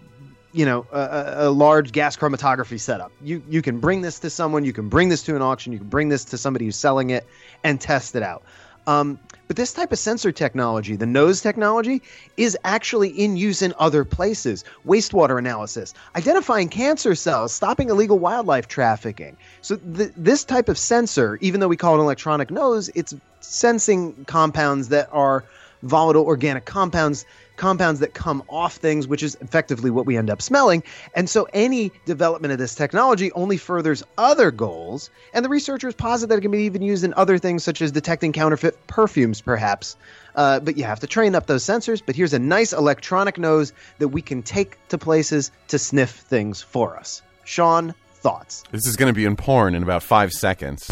[0.53, 3.11] you know a, a, large gas chromatography setup.
[3.21, 5.79] You you can bring this to someone, you can bring this to an auction, you
[5.79, 7.27] can bring this to somebody who's selling it,
[7.63, 8.43] and test it out.
[8.87, 12.01] Um, but this type of sensor technology, the nose technology,
[12.37, 14.63] is actually in use in other places.
[14.87, 19.37] Wastewater analysis, identifying cancer cells, stopping illegal wildlife trafficking.
[19.61, 23.13] So th- this type of sensor, even though we call it an electronic nose, it's
[23.41, 25.43] sensing compounds that are
[25.85, 27.25] volatile organic compounds
[27.57, 30.83] compounds that come off things which is effectively what we end up smelling.
[31.15, 35.09] And so any development of this technology only furthers other goals.
[35.33, 37.91] And the researchers posit that it can be even used in other things such as
[37.91, 39.95] detecting counterfeit perfumes perhaps.
[40.35, 42.01] Uh, but you have to train up those sensors.
[42.05, 46.61] But here's a nice electronic nose that we can take to places to sniff things
[46.61, 47.21] for us.
[47.45, 48.63] Shaun thoughts?
[48.71, 50.89] This is going to be in porn in about five seconds.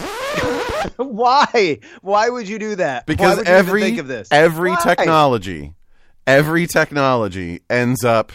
[0.98, 4.72] why why would you do that because would you even every think of this every
[4.72, 4.82] Why?
[4.84, 5.74] technology
[6.28, 8.32] every technology ends up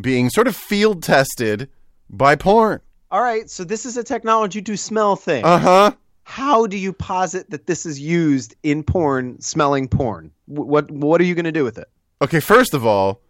[0.00, 1.68] being sort of field tested
[2.10, 2.80] by porn
[3.10, 5.44] All right, so this is a technology to smell things.
[5.46, 5.92] uh-huh
[6.24, 10.30] How do you posit that this is used in porn, smelling porn?
[10.46, 11.88] What what are you going to do with it?
[12.22, 13.20] okay first of all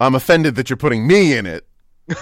[0.00, 1.66] i'm offended that you're putting me in it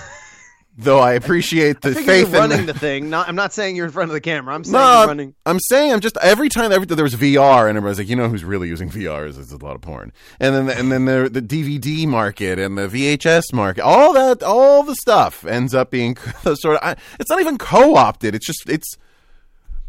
[0.77, 3.11] though i appreciate the I faith you're running in the thing.
[3.11, 4.55] Not, I'm not saying you're in front of the camera.
[4.55, 5.35] I'm saying no, running.
[5.45, 8.29] I'm saying I'm just every time every there was VR and everybody's like, you know
[8.29, 11.29] who's really using VR is, is a lot of porn, and then and then the
[11.29, 16.17] the DVD market and the VHS market, all that, all the stuff ends up being
[16.43, 16.79] sort of.
[16.83, 18.35] I, it's not even co-opted.
[18.35, 18.97] It's just it's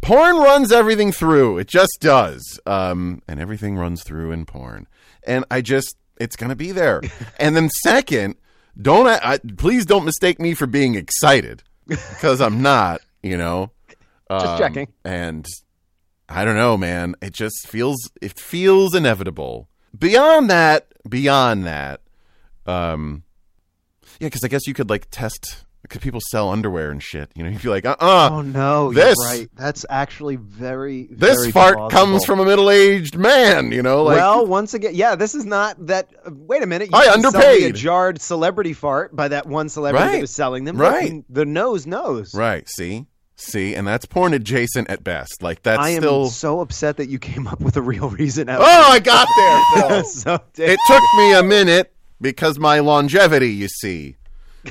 [0.02, 1.58] porn runs everything through.
[1.60, 4.88] It just does, um, and everything runs through in porn,
[5.26, 7.02] and I just it's gonna be there.
[7.40, 8.36] and then second,
[8.82, 13.02] don't I, I, please don't mistake me for being excited because I'm not.
[13.22, 13.72] You know.
[14.32, 14.88] Just Um, checking.
[15.06, 15.46] And
[16.28, 17.16] I don't know, man.
[17.22, 19.70] It just feels it feels inevitable.
[19.98, 22.02] Beyond that, beyond that,
[22.66, 23.24] um,
[24.20, 25.63] yeah, because I guess you could like test.
[25.84, 27.30] Because people sell underwear and shit.
[27.36, 29.50] You know, you'd be like, uh, uh Oh no, this- right.
[29.56, 31.08] That's actually very.
[31.12, 31.90] this very fart plausible.
[31.90, 33.72] comes from a middle-aged man.
[33.74, 36.10] You know, like well, once again, yeah, this is not that.
[36.26, 37.76] Uh, wait a minute, you I can sell me underpaid.
[37.76, 40.12] a jarred celebrity fart by that one celebrity Right.
[40.14, 40.78] that was selling them.
[40.78, 41.24] Look, Right.
[41.30, 42.34] the nose knows.
[42.34, 42.68] right?
[42.70, 45.44] See, see, and that's porn adjacent at best.
[45.44, 46.30] Like that's I am still.
[46.30, 48.50] so upset that you came up with a real reason.
[48.50, 50.04] Oh, I got there.
[50.06, 53.52] So it took me a minute because my longevity.
[53.52, 54.16] You see.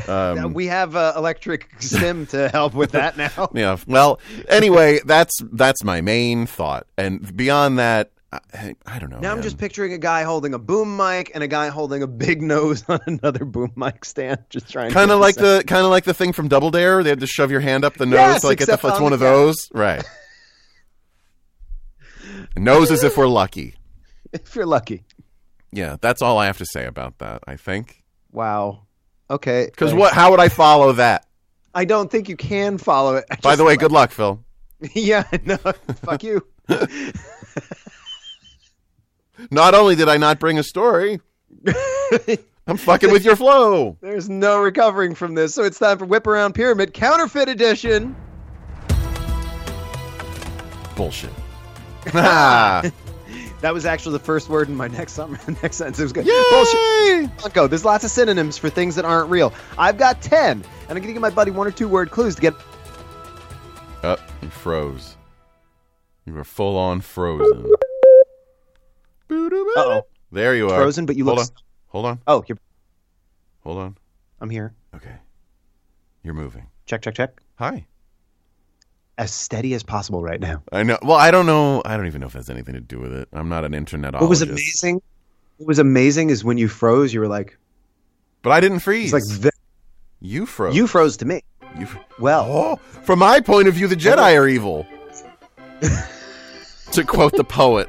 [0.08, 3.50] Um, we have uh, electric sim to help with that now.
[3.54, 3.76] Yeah.
[3.86, 9.18] Well, anyway, that's that's my main thought, and beyond that, I, I don't know.
[9.18, 12.06] Now I'm just picturing a guy holding a boom mic and a guy holding a
[12.06, 14.88] big nose on another boom mic stand, just trying.
[14.88, 17.02] to kind of like the kind of like the thing from Double Dare.
[17.02, 18.60] They had to shove your hand up the nose Yes, like.
[18.60, 20.02] It's on one of those, right?
[22.56, 23.74] nose as if we're lucky.
[24.32, 25.04] if you're lucky.
[25.70, 27.42] Yeah, that's all I have to say about that.
[27.46, 28.86] I think Wow.
[29.32, 29.66] Okay.
[29.70, 30.12] because what?
[30.12, 31.26] How would I follow that?
[31.74, 33.24] I don't think you can follow it.
[33.30, 34.44] I By the way, good luck, Phil.
[34.94, 36.46] yeah, no, fuck you.
[39.50, 41.18] Not only did I not bring a story,
[42.66, 43.96] I'm fucking with your flow.
[44.02, 48.14] There's no recovering from this, so it's time for Whip Around Pyramid Counterfeit Edition.
[50.94, 51.30] Bullshit.
[52.14, 52.82] Ah.
[53.62, 55.98] That was actually the first word in my next summer, next sentence.
[55.98, 56.26] It was good.
[56.26, 57.28] Yay!
[57.30, 57.54] Bullshit.
[57.54, 57.66] Go.
[57.66, 59.54] There's lots of synonyms for things that aren't real.
[59.78, 62.40] I've got ten, and I'm gonna give my buddy one or two word clues to
[62.42, 62.54] get.
[64.02, 65.16] Oh, you froze.
[66.26, 67.70] You were full on frozen.
[69.30, 70.02] Uh-oh.
[70.30, 70.80] There you are.
[70.80, 71.48] Frozen, but you hold look.
[71.48, 71.54] On.
[71.88, 72.18] Hold on.
[72.26, 72.58] Oh, you're.
[73.60, 73.96] Hold on.
[74.40, 74.74] I'm here.
[74.94, 75.16] Okay.
[76.24, 76.66] You're moving.
[76.86, 77.40] Check, check, check.
[77.56, 77.86] Hi.
[79.18, 80.62] As steady as possible right now.
[80.72, 80.98] I know.
[81.02, 81.82] Well, I don't know.
[81.84, 83.28] I don't even know if it has anything to do with it.
[83.32, 84.14] I'm not an internet.
[84.14, 85.02] What was amazing?
[85.58, 87.56] What was amazing is when you froze, you were like,
[88.42, 89.12] But I didn't freeze.
[89.12, 89.50] it's like ve-
[90.20, 90.74] you froze.
[90.74, 91.42] you froze to me.
[91.78, 94.86] You fr- Well, Oh, from my point of view, the Jedi are evil.
[96.92, 97.88] to quote the poet.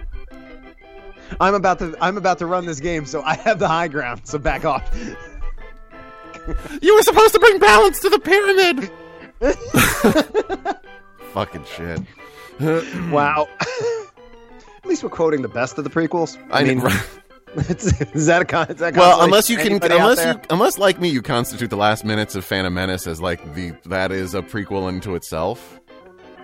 [1.40, 4.22] I'm about to I'm about to run this game, so I have the high ground.
[4.26, 4.84] So back off.
[6.82, 8.92] You were supposed to bring balance to the pyramid.
[11.34, 12.00] Fucking shit.
[13.12, 13.48] Wow.
[13.60, 16.38] At least we're quoting the best of the prequels.
[16.52, 16.82] I, I mean,
[17.70, 18.68] it's, is that a con?
[18.70, 22.06] Is that well, unless you can, unless you, unless like me, you constitute the last
[22.06, 25.80] minutes of Phantom Menace as like the that is a prequel into itself.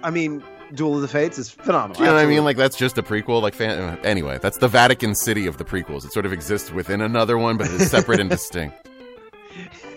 [0.01, 0.41] I mean,
[0.73, 2.01] Duel of the Fates is phenomenal.
[2.01, 2.43] You know what I mean?
[2.43, 3.41] Like that's just a prequel.
[3.41, 6.05] Like fan- uh, anyway, that's the Vatican City of the prequels.
[6.05, 8.89] It sort of exists within another one, but it's separate and distinct.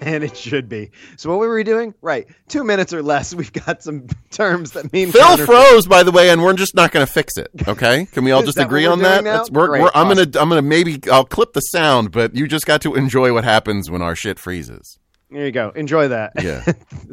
[0.06, 0.90] and it should be.
[1.16, 1.94] So what were we doing?
[2.02, 3.34] Right, two minutes or less.
[3.34, 6.90] We've got some terms that mean Phil froze, by the way, and we're just not
[6.92, 7.48] going to fix it.
[7.68, 8.06] Okay?
[8.06, 9.22] Can we all just agree on that?
[9.22, 9.30] doing now?
[9.32, 10.30] That's- we're, Great, we're, I'm awesome.
[10.30, 13.44] gonna, I'm gonna maybe I'll clip the sound, but you just got to enjoy what
[13.44, 14.98] happens when our shit freezes.
[15.30, 15.70] There you go.
[15.70, 16.32] Enjoy that.
[16.42, 16.62] Yeah.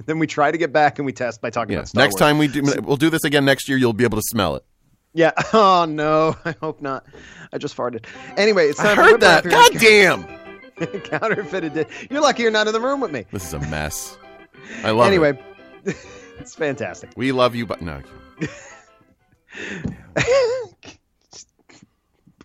[0.06, 1.80] then we try to get back and we test by talking Yeah.
[1.80, 2.20] about Star Next Wars.
[2.20, 3.78] time we do, we'll do this again next year.
[3.78, 4.66] You'll be able to smell it.
[5.14, 5.32] Yeah.
[5.54, 6.36] Oh no.
[6.46, 7.06] I hope not.
[7.54, 8.06] I just farted.
[8.38, 9.44] Anyway, it's I time for heard that.
[9.46, 10.26] God damn!
[11.04, 11.74] counterfeited.
[11.74, 13.26] di- You're lucky you're not in the room with me.
[13.32, 14.18] This is a mess.
[14.84, 15.10] I love it.
[15.10, 15.40] anyway,
[16.40, 17.12] it's fantastic.
[17.16, 18.02] We love you, but no.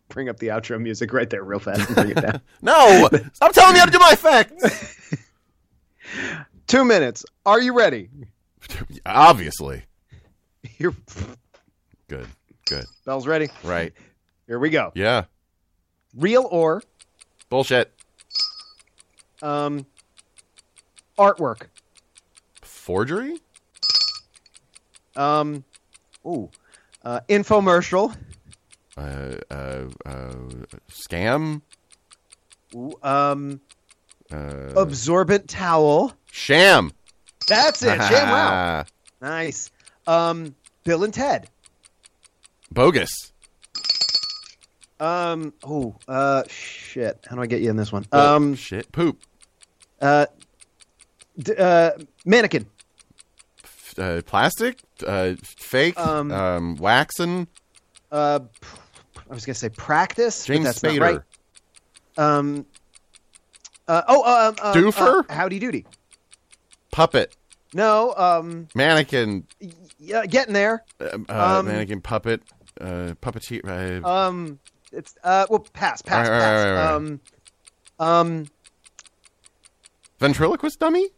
[0.09, 2.41] Bring up the outro music right there, real fast, and bring it down.
[2.63, 3.09] No!
[3.33, 5.19] Stop telling me how to do my effects!
[6.69, 7.25] Two minutes.
[7.45, 8.09] Are you ready?
[9.05, 9.85] Obviously.
[10.79, 10.95] You're
[12.09, 12.27] Good.
[12.67, 12.85] Good.
[13.05, 13.49] bell's ready.
[13.65, 13.93] Right.
[14.47, 14.93] Here we go.
[14.95, 15.25] Yeah.
[16.17, 16.83] Real or
[17.51, 17.93] Bullshit.
[19.45, 19.87] Um,
[21.19, 21.67] artwork.
[22.63, 23.39] Forgery?
[25.17, 25.65] Um,
[26.27, 26.51] ooh,
[27.05, 28.17] uh, infomercial.
[28.97, 30.35] Uh, uh, uh,
[30.91, 31.61] scam?
[32.75, 33.61] Ooh, um,
[34.33, 36.13] Uh, absorbent towel.
[36.33, 36.91] sham.
[37.47, 38.01] That's it.
[38.03, 38.31] Sham.
[38.31, 38.85] wow.
[39.21, 39.71] Nice.
[40.07, 40.55] Um,
[40.85, 41.49] Bill and Ted.
[42.71, 43.33] Bogus.
[45.01, 47.25] Um, oh, uh, shit.
[47.29, 48.05] How do I get you in this one?
[48.13, 48.91] Oh, Um, shit.
[48.93, 49.19] Poop.
[50.01, 50.27] Uh,
[51.39, 51.91] d- uh,
[52.25, 52.67] mannequin.
[53.97, 54.79] Uh, plastic.
[55.07, 55.99] Uh, fake.
[55.99, 57.47] Um, Um, waxen.
[58.11, 58.41] Uh,
[59.31, 60.45] I was gonna say practice.
[60.45, 60.99] James that's Spader.
[60.99, 61.21] not right.
[62.17, 62.67] Um.
[63.87, 65.29] Uh, oh, uh, um, uh, Doofer?
[65.29, 65.85] Uh, Howdy doody.
[66.91, 67.37] Puppet.
[67.73, 68.15] No.
[68.17, 68.69] Um.
[68.75, 69.47] Mannequin.
[69.99, 70.85] Yeah, getting there.
[71.01, 72.01] Uh, uh, Um, mannequin.
[72.01, 72.43] Puppet.
[72.81, 74.03] Uh, puppeteer.
[74.03, 74.59] Uh, Um.
[74.93, 75.47] It's uh.
[75.51, 76.65] Well, pass, pass, right, pass.
[76.67, 76.93] right, right.
[76.95, 77.21] Um.
[77.99, 78.47] Um.
[80.25, 81.09] Ventriloquist dummy.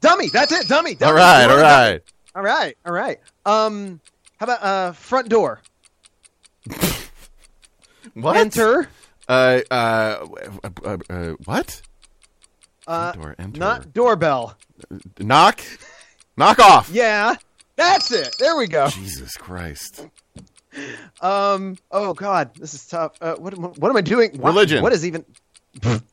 [0.00, 0.28] Dummy.
[0.28, 0.66] That's it.
[0.66, 0.94] Dummy.
[0.94, 1.10] dummy.
[1.10, 1.44] All right.
[1.50, 2.00] All right.
[2.34, 2.76] All right.
[2.86, 3.18] All right.
[3.46, 4.00] Um.
[4.38, 5.60] How about uh front door?
[8.14, 8.36] What?
[8.36, 8.88] Enter.
[9.28, 10.26] Uh, uh,
[10.84, 11.80] uh, uh, what?
[12.86, 13.12] Uh.
[13.12, 13.60] Door, enter.
[13.60, 14.56] Not doorbell.
[15.20, 15.60] Knock.
[16.36, 16.90] Knock off.
[16.90, 17.34] Yeah.
[17.76, 18.34] That's it.
[18.38, 18.88] There we go.
[18.88, 20.06] Jesus Christ.
[21.20, 21.76] Um.
[21.92, 23.12] Oh God, this is tough.
[23.20, 24.40] Uh, what am I- What am I doing?
[24.42, 24.82] Religion.
[24.82, 25.24] What is even?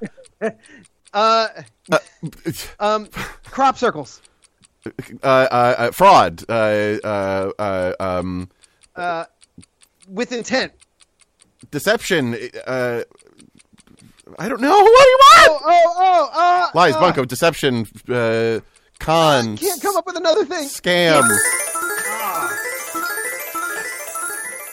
[1.12, 1.48] Uh,
[2.80, 3.08] Um.
[3.46, 4.20] Crop circles.
[4.84, 4.90] uh,
[5.22, 6.42] uh, uh, fraud.
[6.48, 6.52] Uh,
[7.04, 8.50] uh, uh, um,
[8.96, 9.24] Uh.
[10.08, 10.72] With intent.
[11.70, 12.34] deception.
[12.66, 13.02] Uh,
[14.38, 14.70] I don't know.
[14.82, 15.48] What do you want?
[15.48, 15.60] Oh.
[15.64, 16.30] Oh.
[16.34, 16.40] Oh.
[16.40, 18.58] Uh, Lies, bunko, deception, uh,
[18.98, 20.68] con, Can't come up with another thing.
[20.68, 21.22] scam.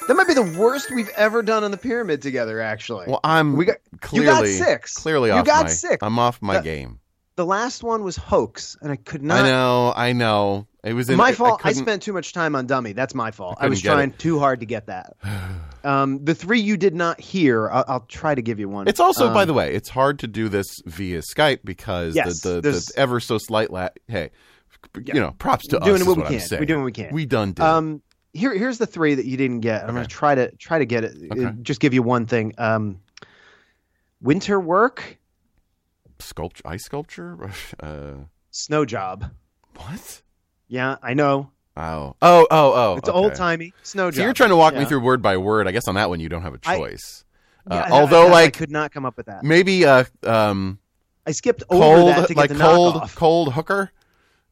[0.07, 2.59] That might be the worst we've ever done on the pyramid together.
[2.61, 3.05] Actually.
[3.07, 4.95] Well, I'm We got- clearly you got six.
[4.95, 5.69] Clearly You off got my.
[5.69, 5.97] six.
[6.01, 6.99] I'm off my That- game.
[7.37, 9.45] the last one was hoax, and I could not.
[9.45, 9.93] I know.
[9.95, 10.67] I know.
[10.83, 11.61] It was in, my fault.
[11.63, 12.93] I, couldn't- spent too much time on dummy.
[12.93, 13.55] That's my fault.
[13.57, 14.19] I, couldn't was trying it.
[14.19, 15.13] too hard to get that.
[15.83, 18.87] Um, the three you did not hear, I'll, I'll try to give you one.
[18.87, 22.41] It's also, Um, by the way, it's hard to do this via Skype because Yes,
[22.41, 24.29] the, the, the ever so slight la- hey,
[25.03, 25.15] Yeah.
[25.15, 25.97] you know, props to Doing us.
[26.03, 26.59] Doing what we what can.
[26.59, 27.09] We're doing what we can.
[27.11, 27.63] We done did.
[27.63, 29.81] Um, here, here's the three that you didn't get.
[29.83, 29.95] I'm Okay.
[29.95, 31.15] going to try to try to get it.
[31.31, 31.45] Okay.
[31.45, 32.53] uh, Just give you one thing.
[32.57, 32.99] Um,
[34.21, 35.17] winter work,
[36.19, 37.51] sculpture, ice sculpture.
[37.81, 38.13] Uh,
[38.51, 39.31] snow job.
[39.75, 40.21] what?
[40.67, 41.51] Yeah, I know.
[41.77, 42.95] Oh, oh, oh, oh.
[42.97, 43.17] It's okay.
[43.17, 44.15] old timey snow job.
[44.17, 45.67] So you're trying to walk me through word by word.
[45.67, 47.23] I guess on that one you don't have a choice.
[47.69, 49.43] Yeah, uh, I- although, I- I like could not come up with that.
[49.43, 50.79] maybe uh, um,
[51.25, 53.15] I skipped over cold, that to get like the cold, knockoff.
[53.15, 53.91] cold hooker.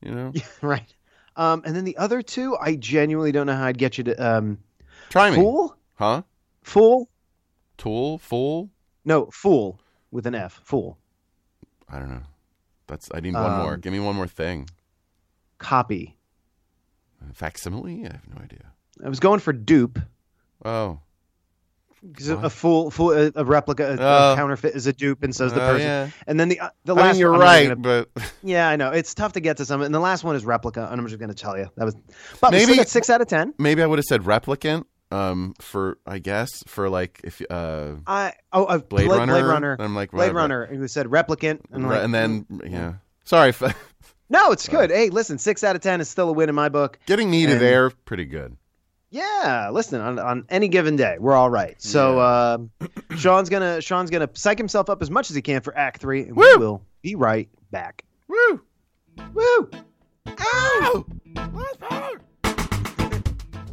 [0.02, 0.94] You know, right.
[1.39, 4.15] Um, and then the other two, I genuinely don't know how I'd get you to
[4.17, 4.58] um,
[5.10, 6.23] try me, fool, huh?
[6.62, 7.10] fool.
[7.78, 8.69] Tool, fool.
[9.06, 9.80] No, fool
[10.12, 10.60] with an F.
[10.65, 10.97] Fool.
[11.88, 12.23] I don't know.
[12.88, 13.10] That's.
[13.13, 13.75] I need one more.
[13.75, 14.69] Um, Give me one more thing.
[15.60, 16.17] Copy.
[17.34, 18.06] Facsimile?
[18.06, 18.73] I have no idea.
[19.04, 19.99] I was going for dupe
[20.65, 20.99] Oh,
[22.08, 24.34] because a, fool, fool, a, a replica, a, Oh.
[24.34, 25.88] a counterfeit is a dupe, and so the Oh, person.
[25.88, 26.10] yeah.
[26.28, 27.14] And then the uh, the I last.
[27.14, 28.10] mean, you're one, right, gonna- but
[28.44, 29.82] yeah, I know it's tough to get to some.
[29.82, 31.96] And the last one is replica, and I'm just going to tell you that was.
[32.42, 33.54] But Maybe- six out of ten.
[33.58, 34.86] maybe I would have said replicant.
[35.12, 39.34] Um, for I guess for like if uh I oh uh, Blade, Blade, Runner.
[39.34, 39.76] Blade Runner.
[39.80, 40.68] I'm like Blade Runner.
[40.68, 41.62] Who said replicant?
[41.72, 42.94] And, like, and then yeah.
[43.24, 43.52] Sorry,
[44.30, 44.92] no, it's good.
[44.92, 47.00] Hey, listen, six out of ten is still a win in my book.
[47.08, 48.56] getting me to And- there, pretty good.
[49.12, 51.82] Yeah, listen, on, on any given day, we're all right.
[51.82, 52.69] So um
[53.17, 56.24] Shaun's gonna Shaun's gonna psych himself up as much as he can for Act Three,
[56.24, 58.04] and we will be right back.
[58.28, 58.62] Woo!
[59.34, 59.69] Woo!
[60.28, 61.06] Ow!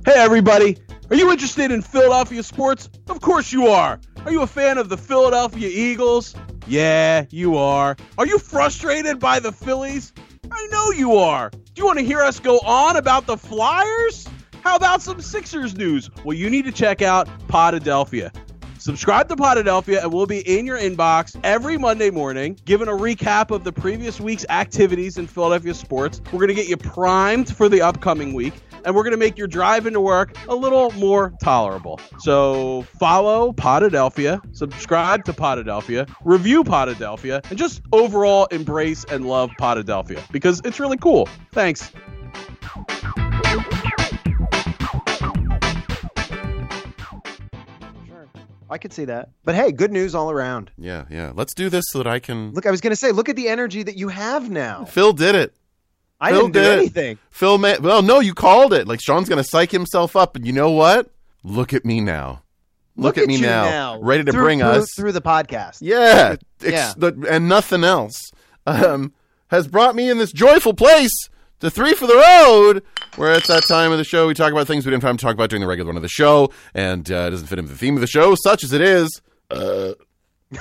[0.07, 0.79] Hey, everybody.
[1.11, 2.89] Are you interested in Philadelphia sports?
[3.09, 4.01] Of course you are.
[4.25, 6.35] Are you a fan of the Philadelphia Eagles?
[6.67, 7.97] Yeah, you are.
[8.19, 10.13] Are you frustrated by the Phillies?
[10.51, 11.51] I know you are.
[11.51, 14.27] Do you want to hear us go on about the Flyers?
[14.67, 16.11] How about some Sixers news?
[16.25, 18.35] Well, you need to check out Podadelphia.
[18.81, 23.53] Subscribe to Podadelphia and we'll be in your inbox every Monday morning, giving a recap
[23.53, 26.21] of the previous week's activities in Philadelphia sports.
[26.33, 29.39] We're going to get you primed for the upcoming week, and we're going to make
[29.39, 32.01] your drive into work a little more tolerable.
[32.19, 40.21] So follow Podadelphia, subscribe to Podadelphia, review Podadelphia, and just overall embrace and love Podadelphia
[40.33, 41.29] because it's really cool.
[41.53, 41.93] Thanks.
[48.71, 49.31] I could see that.
[49.45, 50.71] But hey, good news all around.
[50.79, 51.33] Yeah, yeah.
[51.35, 52.53] Let's do this so that I can.
[52.53, 54.85] Look, I was gonna say, look at the energy that you have now.
[54.87, 55.55] Phil did it.
[56.21, 56.79] I Phil didn't do it.
[56.79, 57.19] anything.
[57.31, 58.89] Phil, ma- well, no, you called it.
[58.89, 61.11] Like Shaun's gonna psych himself up, and you know what?
[61.45, 62.43] Look at me now.
[62.99, 64.89] Look, at, me you now, ready to Through- bring through- us.
[64.97, 65.79] through the podcast.
[65.83, 66.95] Yeah, Yeah.
[66.97, 68.17] the- and nothing else
[68.67, 69.13] um,
[69.49, 71.13] has brought me in this joyful place
[71.61, 72.83] to three for the road,
[73.17, 75.17] where it's that time of the show we talk about things we didn't have time
[75.17, 77.59] to talk about during the regular one of the show, and uh, it doesn't fit
[77.59, 79.21] into the theme of the show, such as it is.
[79.51, 79.93] Uh,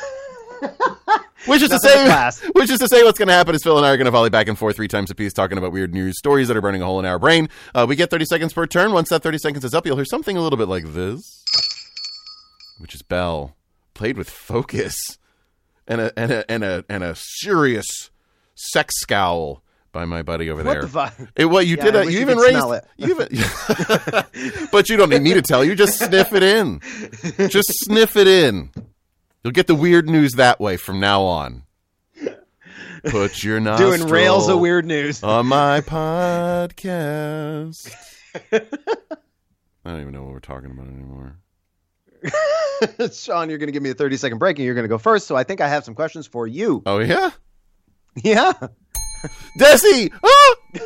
[1.45, 2.41] which is to Nothing say, class.
[2.53, 4.12] which is to say, what's going to happen is Phil and I are going to
[4.12, 6.62] volley back and forth three times a piece, talking about weird news stories that are
[6.62, 7.49] burning a hole in our brain.
[7.73, 8.93] Uh, we get thirty seconds per turn.
[8.93, 11.43] Once that thirty seconds is up, you'll hear something a little bit like this,
[12.79, 13.55] which is Bell
[13.93, 14.95] played with focus
[15.88, 18.10] and a and a and a and a serious
[18.55, 19.62] sex scowl
[19.95, 20.81] by my buddy over What there.
[20.81, 21.13] the fuck?
[21.38, 21.95] It, what you Yeah, did?
[21.95, 22.67] A, you you even raised.
[22.69, 22.86] it.
[22.97, 23.29] You even,
[24.71, 25.73] but you don't need me to tell you.
[25.73, 26.81] Just sniff it in.
[27.49, 28.71] Just sniff it in.
[29.41, 31.63] You'll get the weird news that way from now on.
[33.05, 35.23] Put your nostril Doing rails of weird news.
[35.23, 37.89] on my podcast.
[38.51, 38.60] I
[39.86, 41.38] don't even know what we're talking about anymore.
[43.13, 44.97] Sean, you're going to give me a 30 second break and you're going to go
[44.97, 45.25] first.
[45.25, 46.84] So I think I have some questions for you.
[46.86, 47.29] Oh yeah,
[48.21, 48.51] Yeah.
[49.55, 50.11] Desi.
[50.23, 50.79] Ah!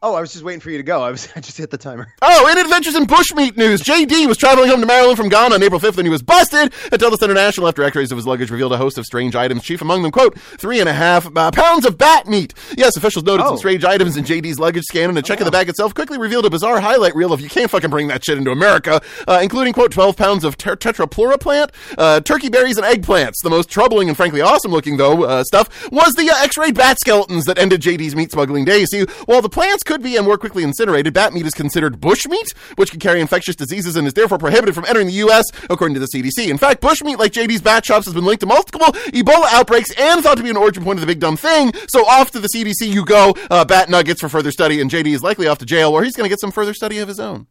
[0.00, 1.02] Oh, I was just waiting for you to go.
[1.02, 2.06] I was I just hit the timer.
[2.22, 5.62] Oh, in Adventures in Bushmeat news, JD was traveling home to Maryland from Ghana on
[5.62, 8.72] April 5th and he was busted at Dulles International after x-rays of his luggage revealed
[8.72, 11.84] a host of strange items, chief among them, quote, three and a half uh, pounds
[11.84, 12.54] of bat meat.
[12.76, 13.56] Yes, officials noted some Oh.
[13.56, 16.44] strange items in JD's luggage scan, and a check of the bag itself quickly revealed
[16.46, 19.72] a bizarre highlight reel of you can't fucking bring that shit into America, uh, including,
[19.72, 23.34] quote, 12 pounds of ter- tetrapleura plant, uh, turkey berries, and eggplants.
[23.42, 26.98] The most troubling and frankly awesome looking, though, uh, stuff was the uh, x-rayed bat
[27.00, 28.90] skeletons that ended JD's meat smuggling days.
[28.90, 32.26] See, while the plants could be and more quickly incinerated, bat meat is considered bush
[32.26, 35.94] meat, which can carry infectious diseases and is therefore prohibited from entering the U.S., according
[35.94, 36.50] to the CDC.
[36.50, 39.90] In fact, bush meat, like JD's bat shops, has been linked to multiple Ebola outbreaks
[39.98, 41.72] and thought to be an origin point of the big dumb thing.
[41.88, 45.06] So off to the CDC you go, uh, bat nuggets for further study, and JD
[45.06, 47.18] is likely off to jail, where he's going to get some further study of his
[47.18, 47.46] own.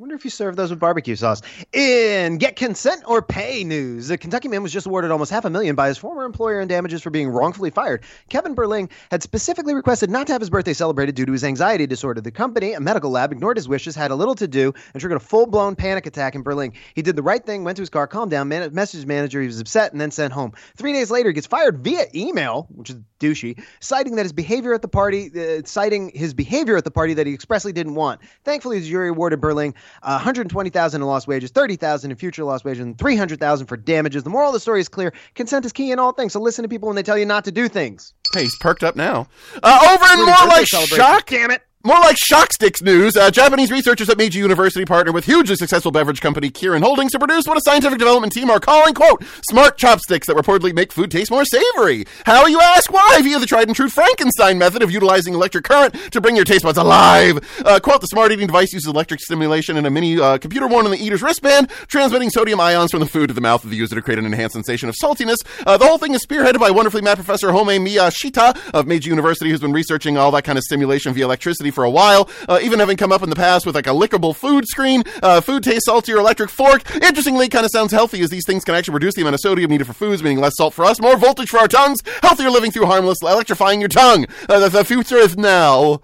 [0.00, 1.42] Wonder if you serve those with barbecue sauce.
[1.74, 5.50] In Get Consent or Pay news, a Kentucky man was just awarded almost half a
[5.50, 8.02] million by his former employer in damages for being wrongfully fired.
[8.30, 11.86] Kevin Berling had specifically requested not to have his birthday celebrated due to his anxiety
[11.86, 12.22] disorder.
[12.22, 15.18] The company, a medical lab, ignored his wishes, had a little to do, and triggered
[15.18, 16.72] a full blown panic attack in Berling.
[16.94, 19.42] He did the right thing, went to his car, calmed down, man- messaged his manager,
[19.42, 20.52] he was upset, and then sent home.
[20.78, 24.72] Three days later, he gets fired via email, which is douchey, citing that his behavior
[24.72, 28.22] at the party, uh, citing his behavior at the party that he expressly didn't want.
[28.44, 32.84] Thankfully, the jury awarded Berling uh, 120,000 in lost wages, 30,000 in future lost wages,
[32.84, 34.22] and 300,000 for damages.
[34.22, 36.32] The moral of the story is clear: consent is key in all things.
[36.32, 38.14] So listen to people when they tell you not to do things.
[38.32, 39.26] Hey, he's perked up now.
[39.62, 41.26] Uh, over in more like shock.
[41.26, 41.62] Damn it!
[41.82, 43.16] More like shock sticks news.
[43.16, 47.18] Uh, Japanese researchers at Meiji University partner with hugely successful beverage company Kirin Holdings to
[47.18, 51.10] produce what a scientific development team are calling, quote, smart chopsticks that reportedly make food
[51.10, 52.04] taste more savory.
[52.26, 52.92] How, you ask?
[52.92, 53.22] Why?
[53.22, 56.64] Via the tried and true Frankenstein method of utilizing electric current to bring your taste
[56.64, 57.38] buds alive.
[57.64, 60.84] Uh, quote, the smart eating device uses electric stimulation and a mini uh, computer worn
[60.84, 63.76] on the eater's wristband, transmitting sodium ions from the food to the mouth of the
[63.76, 65.38] user to create an enhanced sensation of saltiness.
[65.64, 69.48] Uh, the whole thing is spearheaded by wonderfully mad Professor Homei Miyashita of Meiji University,
[69.48, 72.78] who's been researching all that kind of stimulation via electricity for a while, uh, even
[72.78, 75.86] having come up in the past with like a lickable food screen, uh, food tastes
[75.86, 76.94] saltier, electric fork.
[76.96, 79.70] Interestingly, kind of sounds healthy as these things can actually reduce the amount of sodium
[79.70, 82.70] needed for foods, meaning less salt for us, more voltage for our tongues, healthier living
[82.70, 84.26] through harmless, electrifying your tongue.
[84.48, 86.00] Uh, the, the future is now.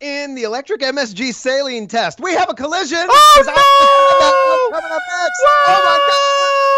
[0.00, 3.06] In the electric MSG saline test, we have a collision.
[3.08, 4.78] Oh, no!
[4.78, 5.42] coming up next.
[5.66, 6.73] Oh my god!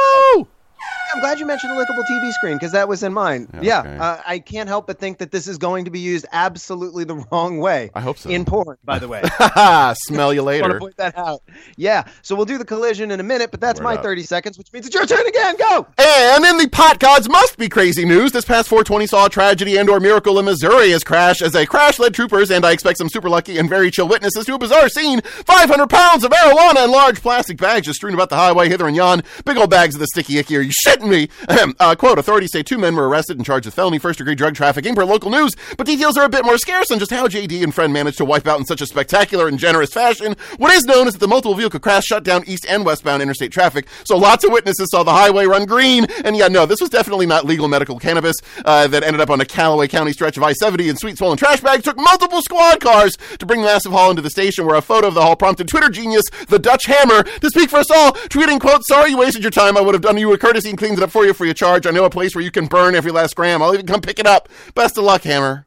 [1.16, 3.48] I'm glad you mentioned the lickable TV screen because that was in mine.
[3.54, 3.68] Okay.
[3.68, 7.04] Yeah, uh, I can't help but think that this is going to be used absolutely
[7.04, 7.90] the wrong way.
[7.94, 8.28] I hope so.
[8.28, 9.22] In porn, by the way.
[9.94, 10.64] Smell you later.
[10.64, 11.40] want to point that out.
[11.78, 14.02] Yeah, so we'll do the collision in a minute, but that's Word my up.
[14.02, 15.56] 30 seconds, which means it's your turn again.
[15.56, 15.86] Go!
[15.96, 19.78] And in the pot gods must be crazy news, this past 420 saw a tragedy
[19.78, 22.98] and or miracle in Missouri as crash as a crash led troopers and I expect
[22.98, 25.22] some super lucky and very chill witnesses to a bizarre scene.
[25.22, 28.94] 500 pounds of marijuana in large plastic bags just strewn about the highway hither and
[28.94, 29.22] yon.
[29.46, 30.58] Big old bags of the sticky icky.
[30.58, 31.28] Are you shitting me?
[31.78, 34.54] Uh, quote, authorities say two men were arrested and charged with felony first degree drug
[34.54, 37.62] trafficking per local news, but details are a bit more scarce on just how JD
[37.62, 40.36] and friend managed to wipe out in such a spectacular and generous fashion.
[40.56, 43.52] What is known is that the multiple vehicle crash shut down east and westbound interstate
[43.52, 46.06] traffic, so lots of witnesses saw the highway run green.
[46.24, 49.40] And yeah, no, this was definitely not legal medical cannabis uh, that ended up on
[49.40, 51.84] a Callaway County stretch of I 70 and sweet swollen trash bags.
[51.84, 55.14] Took multiple squad cars to bring massive haul into the station, where a photo of
[55.14, 58.84] the haul prompted Twitter genius, the Dutch Hammer, to speak for us all, tweeting, quote,
[58.86, 59.76] Sorry you wasted your time.
[59.76, 61.54] I would have done you a courtesy and cleaned it up for you for your
[61.54, 61.84] charge.
[61.84, 63.60] I know a place where you can burn every last gram.
[63.60, 64.48] I'll even come pick it up.
[64.74, 65.66] Best of luck, Hammer.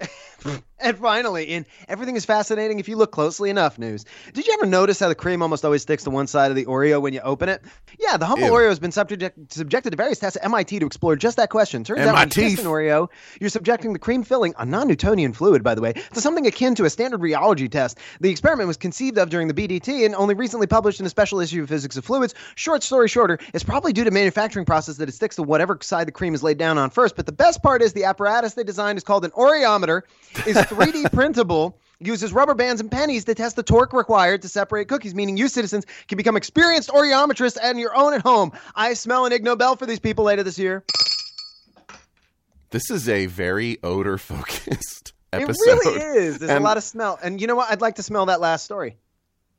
[0.82, 4.04] And finally, in Everything is Fascinating If You Look Closely Enough news.
[4.32, 6.64] Did you ever notice how the cream almost always sticks to one side of the
[6.64, 7.62] Oreo when you open it?
[7.98, 8.52] Yeah, the humble Ew.
[8.52, 11.84] Oreo has been subject, subjected to various tests at MIT to explore just that question.
[11.84, 13.08] Turns And out when you test an Oreo,
[13.40, 16.84] you're subjecting the cream filling, a non-Newtonian fluid, by the way, to something akin to
[16.84, 17.98] a standard rheology test.
[18.20, 21.40] The experiment was conceived of during the BDT and only recently published in a special
[21.40, 22.34] issue of Physics of Fluids.
[22.54, 26.06] Short story shorter, it's probably due to manufacturing process that it sticks to whatever side
[26.06, 27.16] the cream is laid down on first.
[27.16, 30.02] But the best part is the apparatus they designed is called an Oreometer,
[30.46, 31.78] is 3D printable.
[32.02, 35.48] Uses rubber bands and pennies to test the torque required to separate cookies, meaning you
[35.48, 38.52] citizens can become experienced Oreometrists and your own at home.
[38.74, 40.82] I smell an Ig Nobel for these people later this year.
[42.70, 45.50] This is a very odor focused episode.
[45.50, 46.38] It really is.
[46.38, 47.18] There's And- a lot of smell.
[47.22, 47.70] And you know what?
[47.70, 48.96] I'd like to smell that last story.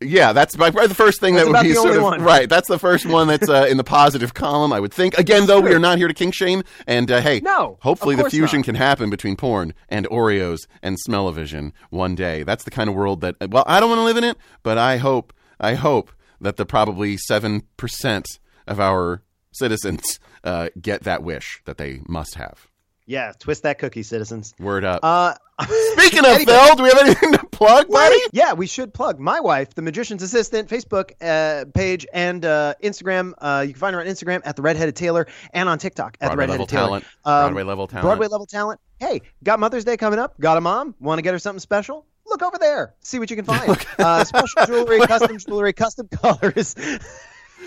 [0.01, 1.97] Yeah, that's by far the first thing That's that would about be the sort only
[1.99, 2.21] of one.
[2.23, 2.49] right.
[2.49, 5.17] That's the first one that's uh, in the positive column, I would think.
[5.17, 8.29] Again, though, we are not here to kink shame, and uh, hey, No, hopefully the
[8.29, 8.65] fusion not.
[8.65, 12.43] can happen between porn and Oreos and Smell-O-Vision one day.
[12.43, 13.35] That's the kind of world that.
[13.49, 16.65] Well, I don't want to live in it, but I hope, I hope that the
[16.65, 18.25] probably seven percent
[18.67, 19.21] of our
[19.51, 22.67] citizens uh, get that wish that they must have.
[23.05, 24.53] Yeah, twist that cookie, citizens.
[24.59, 25.01] Word up.
[25.03, 25.33] Uh,
[25.93, 26.45] Speaking of anyway.
[26.45, 28.17] Phil, do we have anything to plug, buddy?
[28.31, 33.33] Yeah, we should plug my wife, the Magician's Assistant, Facebook uh, page and uh, Instagram.
[33.37, 36.31] Uh, you can find her on Instagram at the Redheaded Tailor and on TikTok at
[36.31, 36.87] the Redheaded level Tailor.
[36.87, 37.05] talent.
[37.25, 38.03] Um, Broadway level talent.
[38.03, 38.79] Broadway level talent.
[38.99, 40.39] Hey, got Mother's Day coming up.
[40.39, 40.95] Got a mom?
[40.99, 42.05] Want to get her something special?
[42.27, 42.93] Look over there.
[43.01, 43.85] See what you can find.
[43.99, 46.75] uh, special jewelry, custom jewelry, custom colors.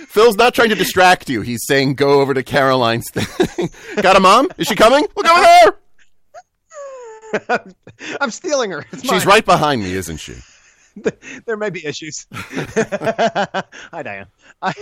[0.08, 1.40] Phil's not trying to distract you.
[1.42, 3.68] He's saying go over to Caroline's thing.
[4.00, 4.48] Got a mom?
[4.58, 5.06] Is she coming?
[5.16, 5.78] Look over there.
[8.20, 8.84] I'm stealing her.
[8.92, 9.26] It's She's mine.
[9.26, 10.34] right behind me, isn't she?
[11.46, 12.26] there may be issues.
[12.32, 14.26] Hi, Diane.
[14.62, 14.74] I-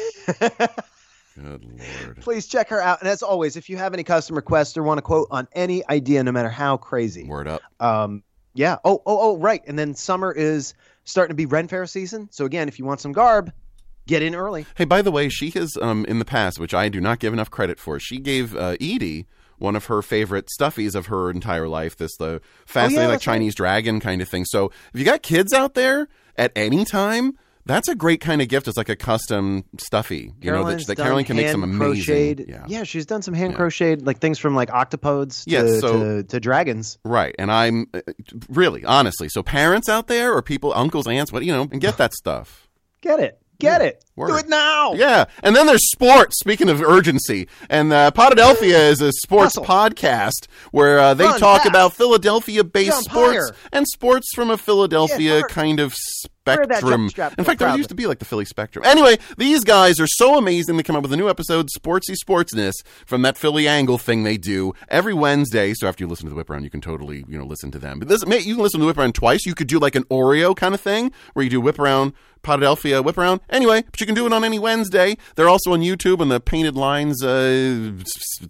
[1.35, 1.65] Good
[2.05, 2.21] lord.
[2.21, 3.01] Please check her out.
[3.01, 5.87] And as always, if you have any custom requests or want to quote on any
[5.89, 7.63] idea, no matter how crazy, Word up.
[7.81, 8.23] um,
[8.55, 8.77] yeah.
[8.85, 9.63] Oh, oh, oh, right.
[9.67, 10.75] And then summer is
[11.05, 12.29] starting to be Ren Fair season.
[12.31, 13.51] So again, if you want some garb,
[14.07, 14.67] get in early.
[14.75, 17.33] Hey, by the way, she has um in the past, which I do not give
[17.33, 17.99] enough credit for.
[17.99, 19.27] She gave uh, Edie
[19.63, 21.97] one of her favorite stuffies of her entire life.
[21.97, 23.33] This the fascinating like Oh, that's right.
[23.35, 24.45] Chinese dragon kind of thing.
[24.45, 27.39] So if you got kids out there at any time.
[27.65, 28.67] That's a great kind of gift.
[28.67, 30.33] It's like a custom stuffy.
[30.43, 32.05] You know, that, Caroline's that Caroline can make some amazing.
[32.05, 32.47] crocheted.
[32.49, 32.65] Yeah.
[32.67, 32.83] Yeah.
[32.83, 33.57] she's done some hand Yeah.
[33.59, 36.99] crocheted like things from like octopodes Yeah, to, so- to, to dragons.
[37.05, 37.37] Right.
[37.39, 38.01] And I'm uh,
[38.49, 41.99] really, honestly, so parents out there or people, uncles, aunts, what, you know, and get
[41.99, 42.67] that stuff.
[43.01, 43.41] Get it.
[43.63, 44.05] Get it.
[44.15, 44.29] Word.
[44.29, 44.93] Do it now.
[44.93, 46.39] Yeah, and then there's sports.
[46.39, 49.65] Speaking of urgency, and uh, Podadelphia is a sports Hustle.
[49.65, 51.71] podcast where uh, they Run talk fast.
[51.71, 53.57] about Philadelphia-based sports higher.
[53.73, 55.95] and sports from a Philadelphia Yeah, kind of
[56.47, 57.09] spectrum.
[57.39, 58.85] In fact, there used to be like the Philly Spectrum.
[58.85, 60.77] Anyway, these guys are so amazing.
[60.77, 62.73] They come up with a new episode, Sportsy Sportsness,
[63.07, 65.73] from that Philly angle thing they do every Wednesday.
[65.75, 67.99] So after you listen to the Whiparound, you can totally you know listen to them.
[68.01, 69.47] But this, you can listen to the Whiparound twice.
[69.47, 72.13] You could do like an Oreo kind of thing where you do Whiparound.
[72.43, 73.39] Podadelphia Whiparound.
[73.49, 75.17] Anyway, but you can do it on any Wednesday.
[75.37, 77.93] They're also on YouTube on the Painted Lines uh,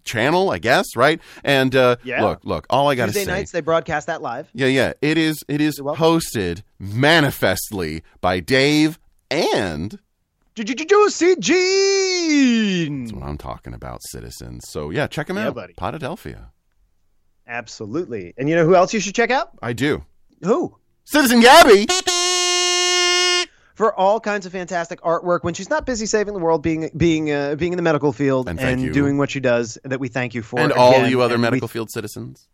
[0.02, 1.20] channel, I guess, right?
[1.44, 2.22] And uh, Yeah.
[2.24, 3.30] look, look, all I got to Tuesday say.
[3.30, 4.48] nights they broadcast that live.
[4.54, 4.94] Yeah, yeah.
[5.02, 6.04] It is it is You're welcome.
[6.04, 8.98] hosted manifestly by Dave
[9.30, 9.98] and
[10.56, 13.04] Juicy Gene.
[13.04, 14.68] that's what I'm talking about, citizens.
[14.68, 15.54] So yeah, check him Yeah, out.
[15.54, 15.74] buddy.
[15.74, 16.46] Podadelphia.
[17.46, 18.34] Absolutely.
[18.36, 19.50] And you know who else you should check out?
[19.62, 20.04] I do.
[20.42, 20.76] Who?
[21.04, 21.86] Citizen Gabby.
[23.74, 27.32] For all kinds of fantastic artwork when she's not busy saving the world, being being
[27.32, 28.92] uh, being in the medical field And you.
[28.92, 30.60] doing what she does, that we thank you for.
[30.60, 32.48] and all you other And we- medical field citizens.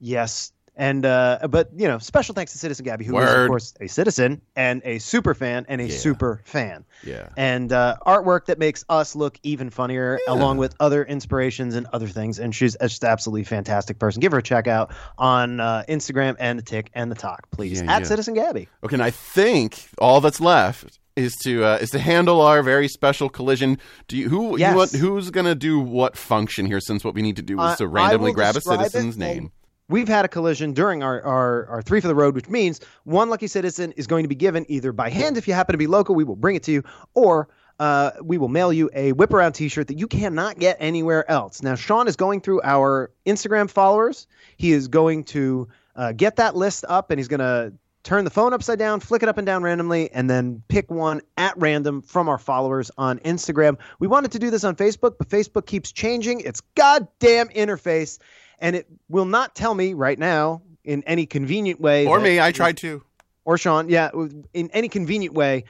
[0.00, 0.52] yes.
[0.80, 3.42] And uh, but you know, special thanks to Citizen Gabby, who is Word.
[3.42, 5.96] of course a citizen and a super fan and a Yeah.
[5.96, 6.84] super fan.
[7.04, 7.28] Yeah.
[7.36, 10.34] and uh, artwork that makes us look even funnier, Yeah.
[10.34, 12.38] along with other inspirations and other things.
[12.38, 14.20] And she's just absolutely fantastic person.
[14.20, 17.82] Give her a check out on uh, Instagram and the Tick and the Talk, please,
[17.82, 18.06] Yeah, at.
[18.06, 18.68] Citizen Gabby.
[18.84, 22.86] Okay, and I think all that's left is to uh, is to handle our very
[22.86, 23.78] special collision.
[24.06, 26.78] Do you who you want, who's gonna do what function here?
[26.78, 29.50] Since what we need to do is Uh, to randomly grab a citizen's name.
[29.90, 33.30] We've had a collision during our, our, our three for the road, which means one
[33.30, 35.86] lucky citizen is going to be given either by hand if you happen to be
[35.86, 36.82] local, we will bring it to you,
[37.14, 40.76] or uh, we will mail you a whip around t shirt that you cannot get
[40.78, 41.62] anywhere else.
[41.62, 44.26] Now, Shaun is going through our Instagram followers.
[44.58, 47.72] He is going to uh, get that list up and he's going to
[48.02, 51.20] turn the phone upside down, flick it up and down randomly, and then pick one
[51.36, 53.76] at random from our followers on Instagram.
[53.98, 58.18] We wanted to do this on Facebook, but Facebook keeps changing its goddamn interface,
[58.58, 62.06] and it will not tell me right now in any convenient way.
[62.06, 63.02] Or that- me, I tried to.
[63.44, 64.10] Or Shaun, yeah,
[64.52, 65.64] in any convenient way.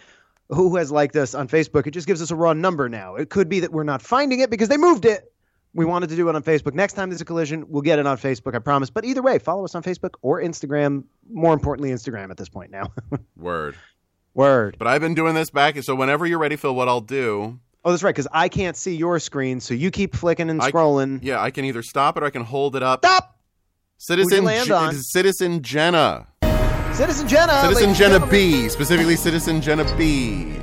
[0.50, 1.86] Who has liked us on Facebook?
[1.86, 3.16] It just gives us a raw number now.
[3.16, 5.30] It could be that we're not finding it because they moved it.
[5.74, 6.72] We wanted to do it on Facebook.
[6.72, 8.88] Next time there's a collision, we'll get it on Facebook, I promise.
[8.88, 11.04] But either way, follow us on Facebook or Instagram.
[11.30, 12.90] More importantly, Instagram at this point now.
[13.36, 13.76] Word.
[14.32, 14.76] Word.
[14.78, 17.90] But I've been doing this back, so whenever you're ready, Phil, what I'll do, Oh,
[17.92, 21.20] that's right, because I can't see your screen, so you keep flicking and I- scrolling.
[21.22, 23.04] yeah, I can either stop it or I can hold it up.
[23.04, 23.36] Stop!
[23.98, 24.94] Citizen, on?
[24.94, 26.26] Citizen Jenna,
[26.92, 27.60] Citizen Jenna!
[27.62, 28.26] Citizen Jenna.
[28.26, 30.54] B, specifically Citizen Jenna B.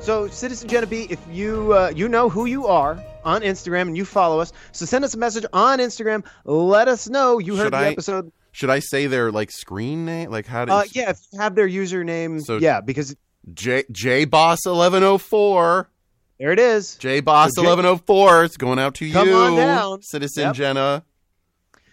[0.00, 3.96] So, Citizen Jenna B, if you uh, you know who you are on Instagram and
[3.96, 6.24] you follow us, so send us a message on Instagram.
[6.44, 8.32] Let us know you heard Should the I- episode.
[8.52, 10.30] Should I say their like screen name?
[10.30, 13.14] Like how Uh, yeah, if you have their username, So- yeah, because
[13.52, 15.90] J J Boss eleven oh four.
[16.38, 16.96] There it is.
[16.96, 18.44] J Boss So J- eleven oh four.
[18.44, 20.02] It's going out to Come you, on down.
[20.02, 20.54] Citizen Yep.
[20.54, 21.04] Jenna.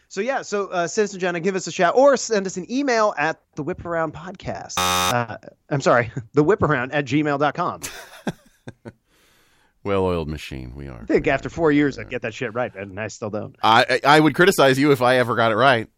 [0.09, 3.15] So yeah, so uh, Citizen Jenna, give us a shout or send us an email
[3.17, 4.73] at the Whiparound Podcast.
[4.77, 5.37] Uh,
[5.69, 7.81] I'm sorry, the Whiparound at gmail.com.
[9.83, 10.73] Well-oiled machine.
[10.75, 11.01] We are.
[11.01, 13.55] I think after four years, I'd get that shit right, and I still don't.
[13.61, 15.89] I I I would criticize you if I ever got it right.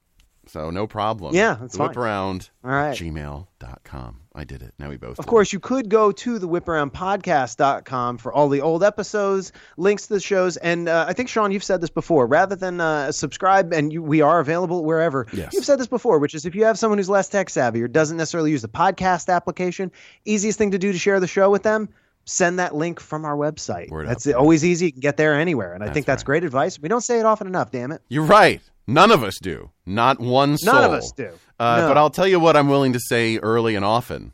[0.47, 1.35] So no problem.
[1.35, 2.03] Yeah, that's Whip fine.
[2.03, 2.97] around All right.
[2.97, 4.21] gmail.com.
[4.37, 4.73] I did it.
[4.77, 5.17] Now we both.
[5.17, 10.13] Of course, you could go to the whiparoundpodcast.com for all the old episodes, links to
[10.15, 12.27] the shows, and uh, I think Shaun, you've said this before.
[12.27, 15.25] Rather than uh, subscribe, and you, we are available wherever.
[15.33, 15.53] Yes.
[15.53, 17.87] You've said this before, which is if you have someone who's less tech savvy or
[17.87, 19.91] doesn't necessarily use the podcast application,
[20.25, 21.89] easiest thing to do to share the show with them.
[22.27, 23.89] Send that link from our website.
[23.89, 24.35] Word that's up.
[24.35, 24.87] always easy.
[24.87, 26.25] You can get there anywhere, and I That's think that's right.
[26.25, 26.79] great advice.
[26.79, 27.69] We don't say it often enough.
[27.71, 28.61] Damn it, You're right.
[28.87, 29.69] None of us do.
[29.85, 30.73] Not one soul.
[30.73, 31.29] none of us do.
[31.59, 31.87] Uh, No.
[31.87, 34.33] But I'll tell you what I'm willing to say early and often.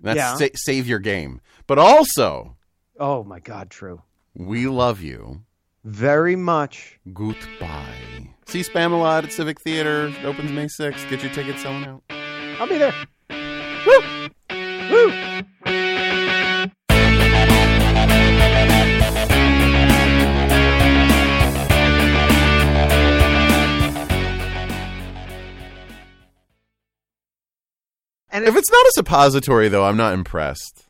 [0.00, 0.34] That's Yeah.
[0.36, 1.40] sa- save your game.
[1.66, 2.56] But also,
[2.98, 4.02] Oh my God, true.
[4.34, 5.42] we love you.
[5.84, 6.98] Very much.
[7.12, 8.30] Goodbye.
[8.46, 10.08] See Spamalot at Civic Theater.
[10.08, 11.08] It opens May 6th.
[11.08, 12.02] Get your tickets selling out.
[12.60, 12.92] I'll be there.
[13.30, 14.00] Woo!
[14.00, 14.17] Woo!
[28.38, 30.87] And If it's not a suppository, though, I'm not impressed.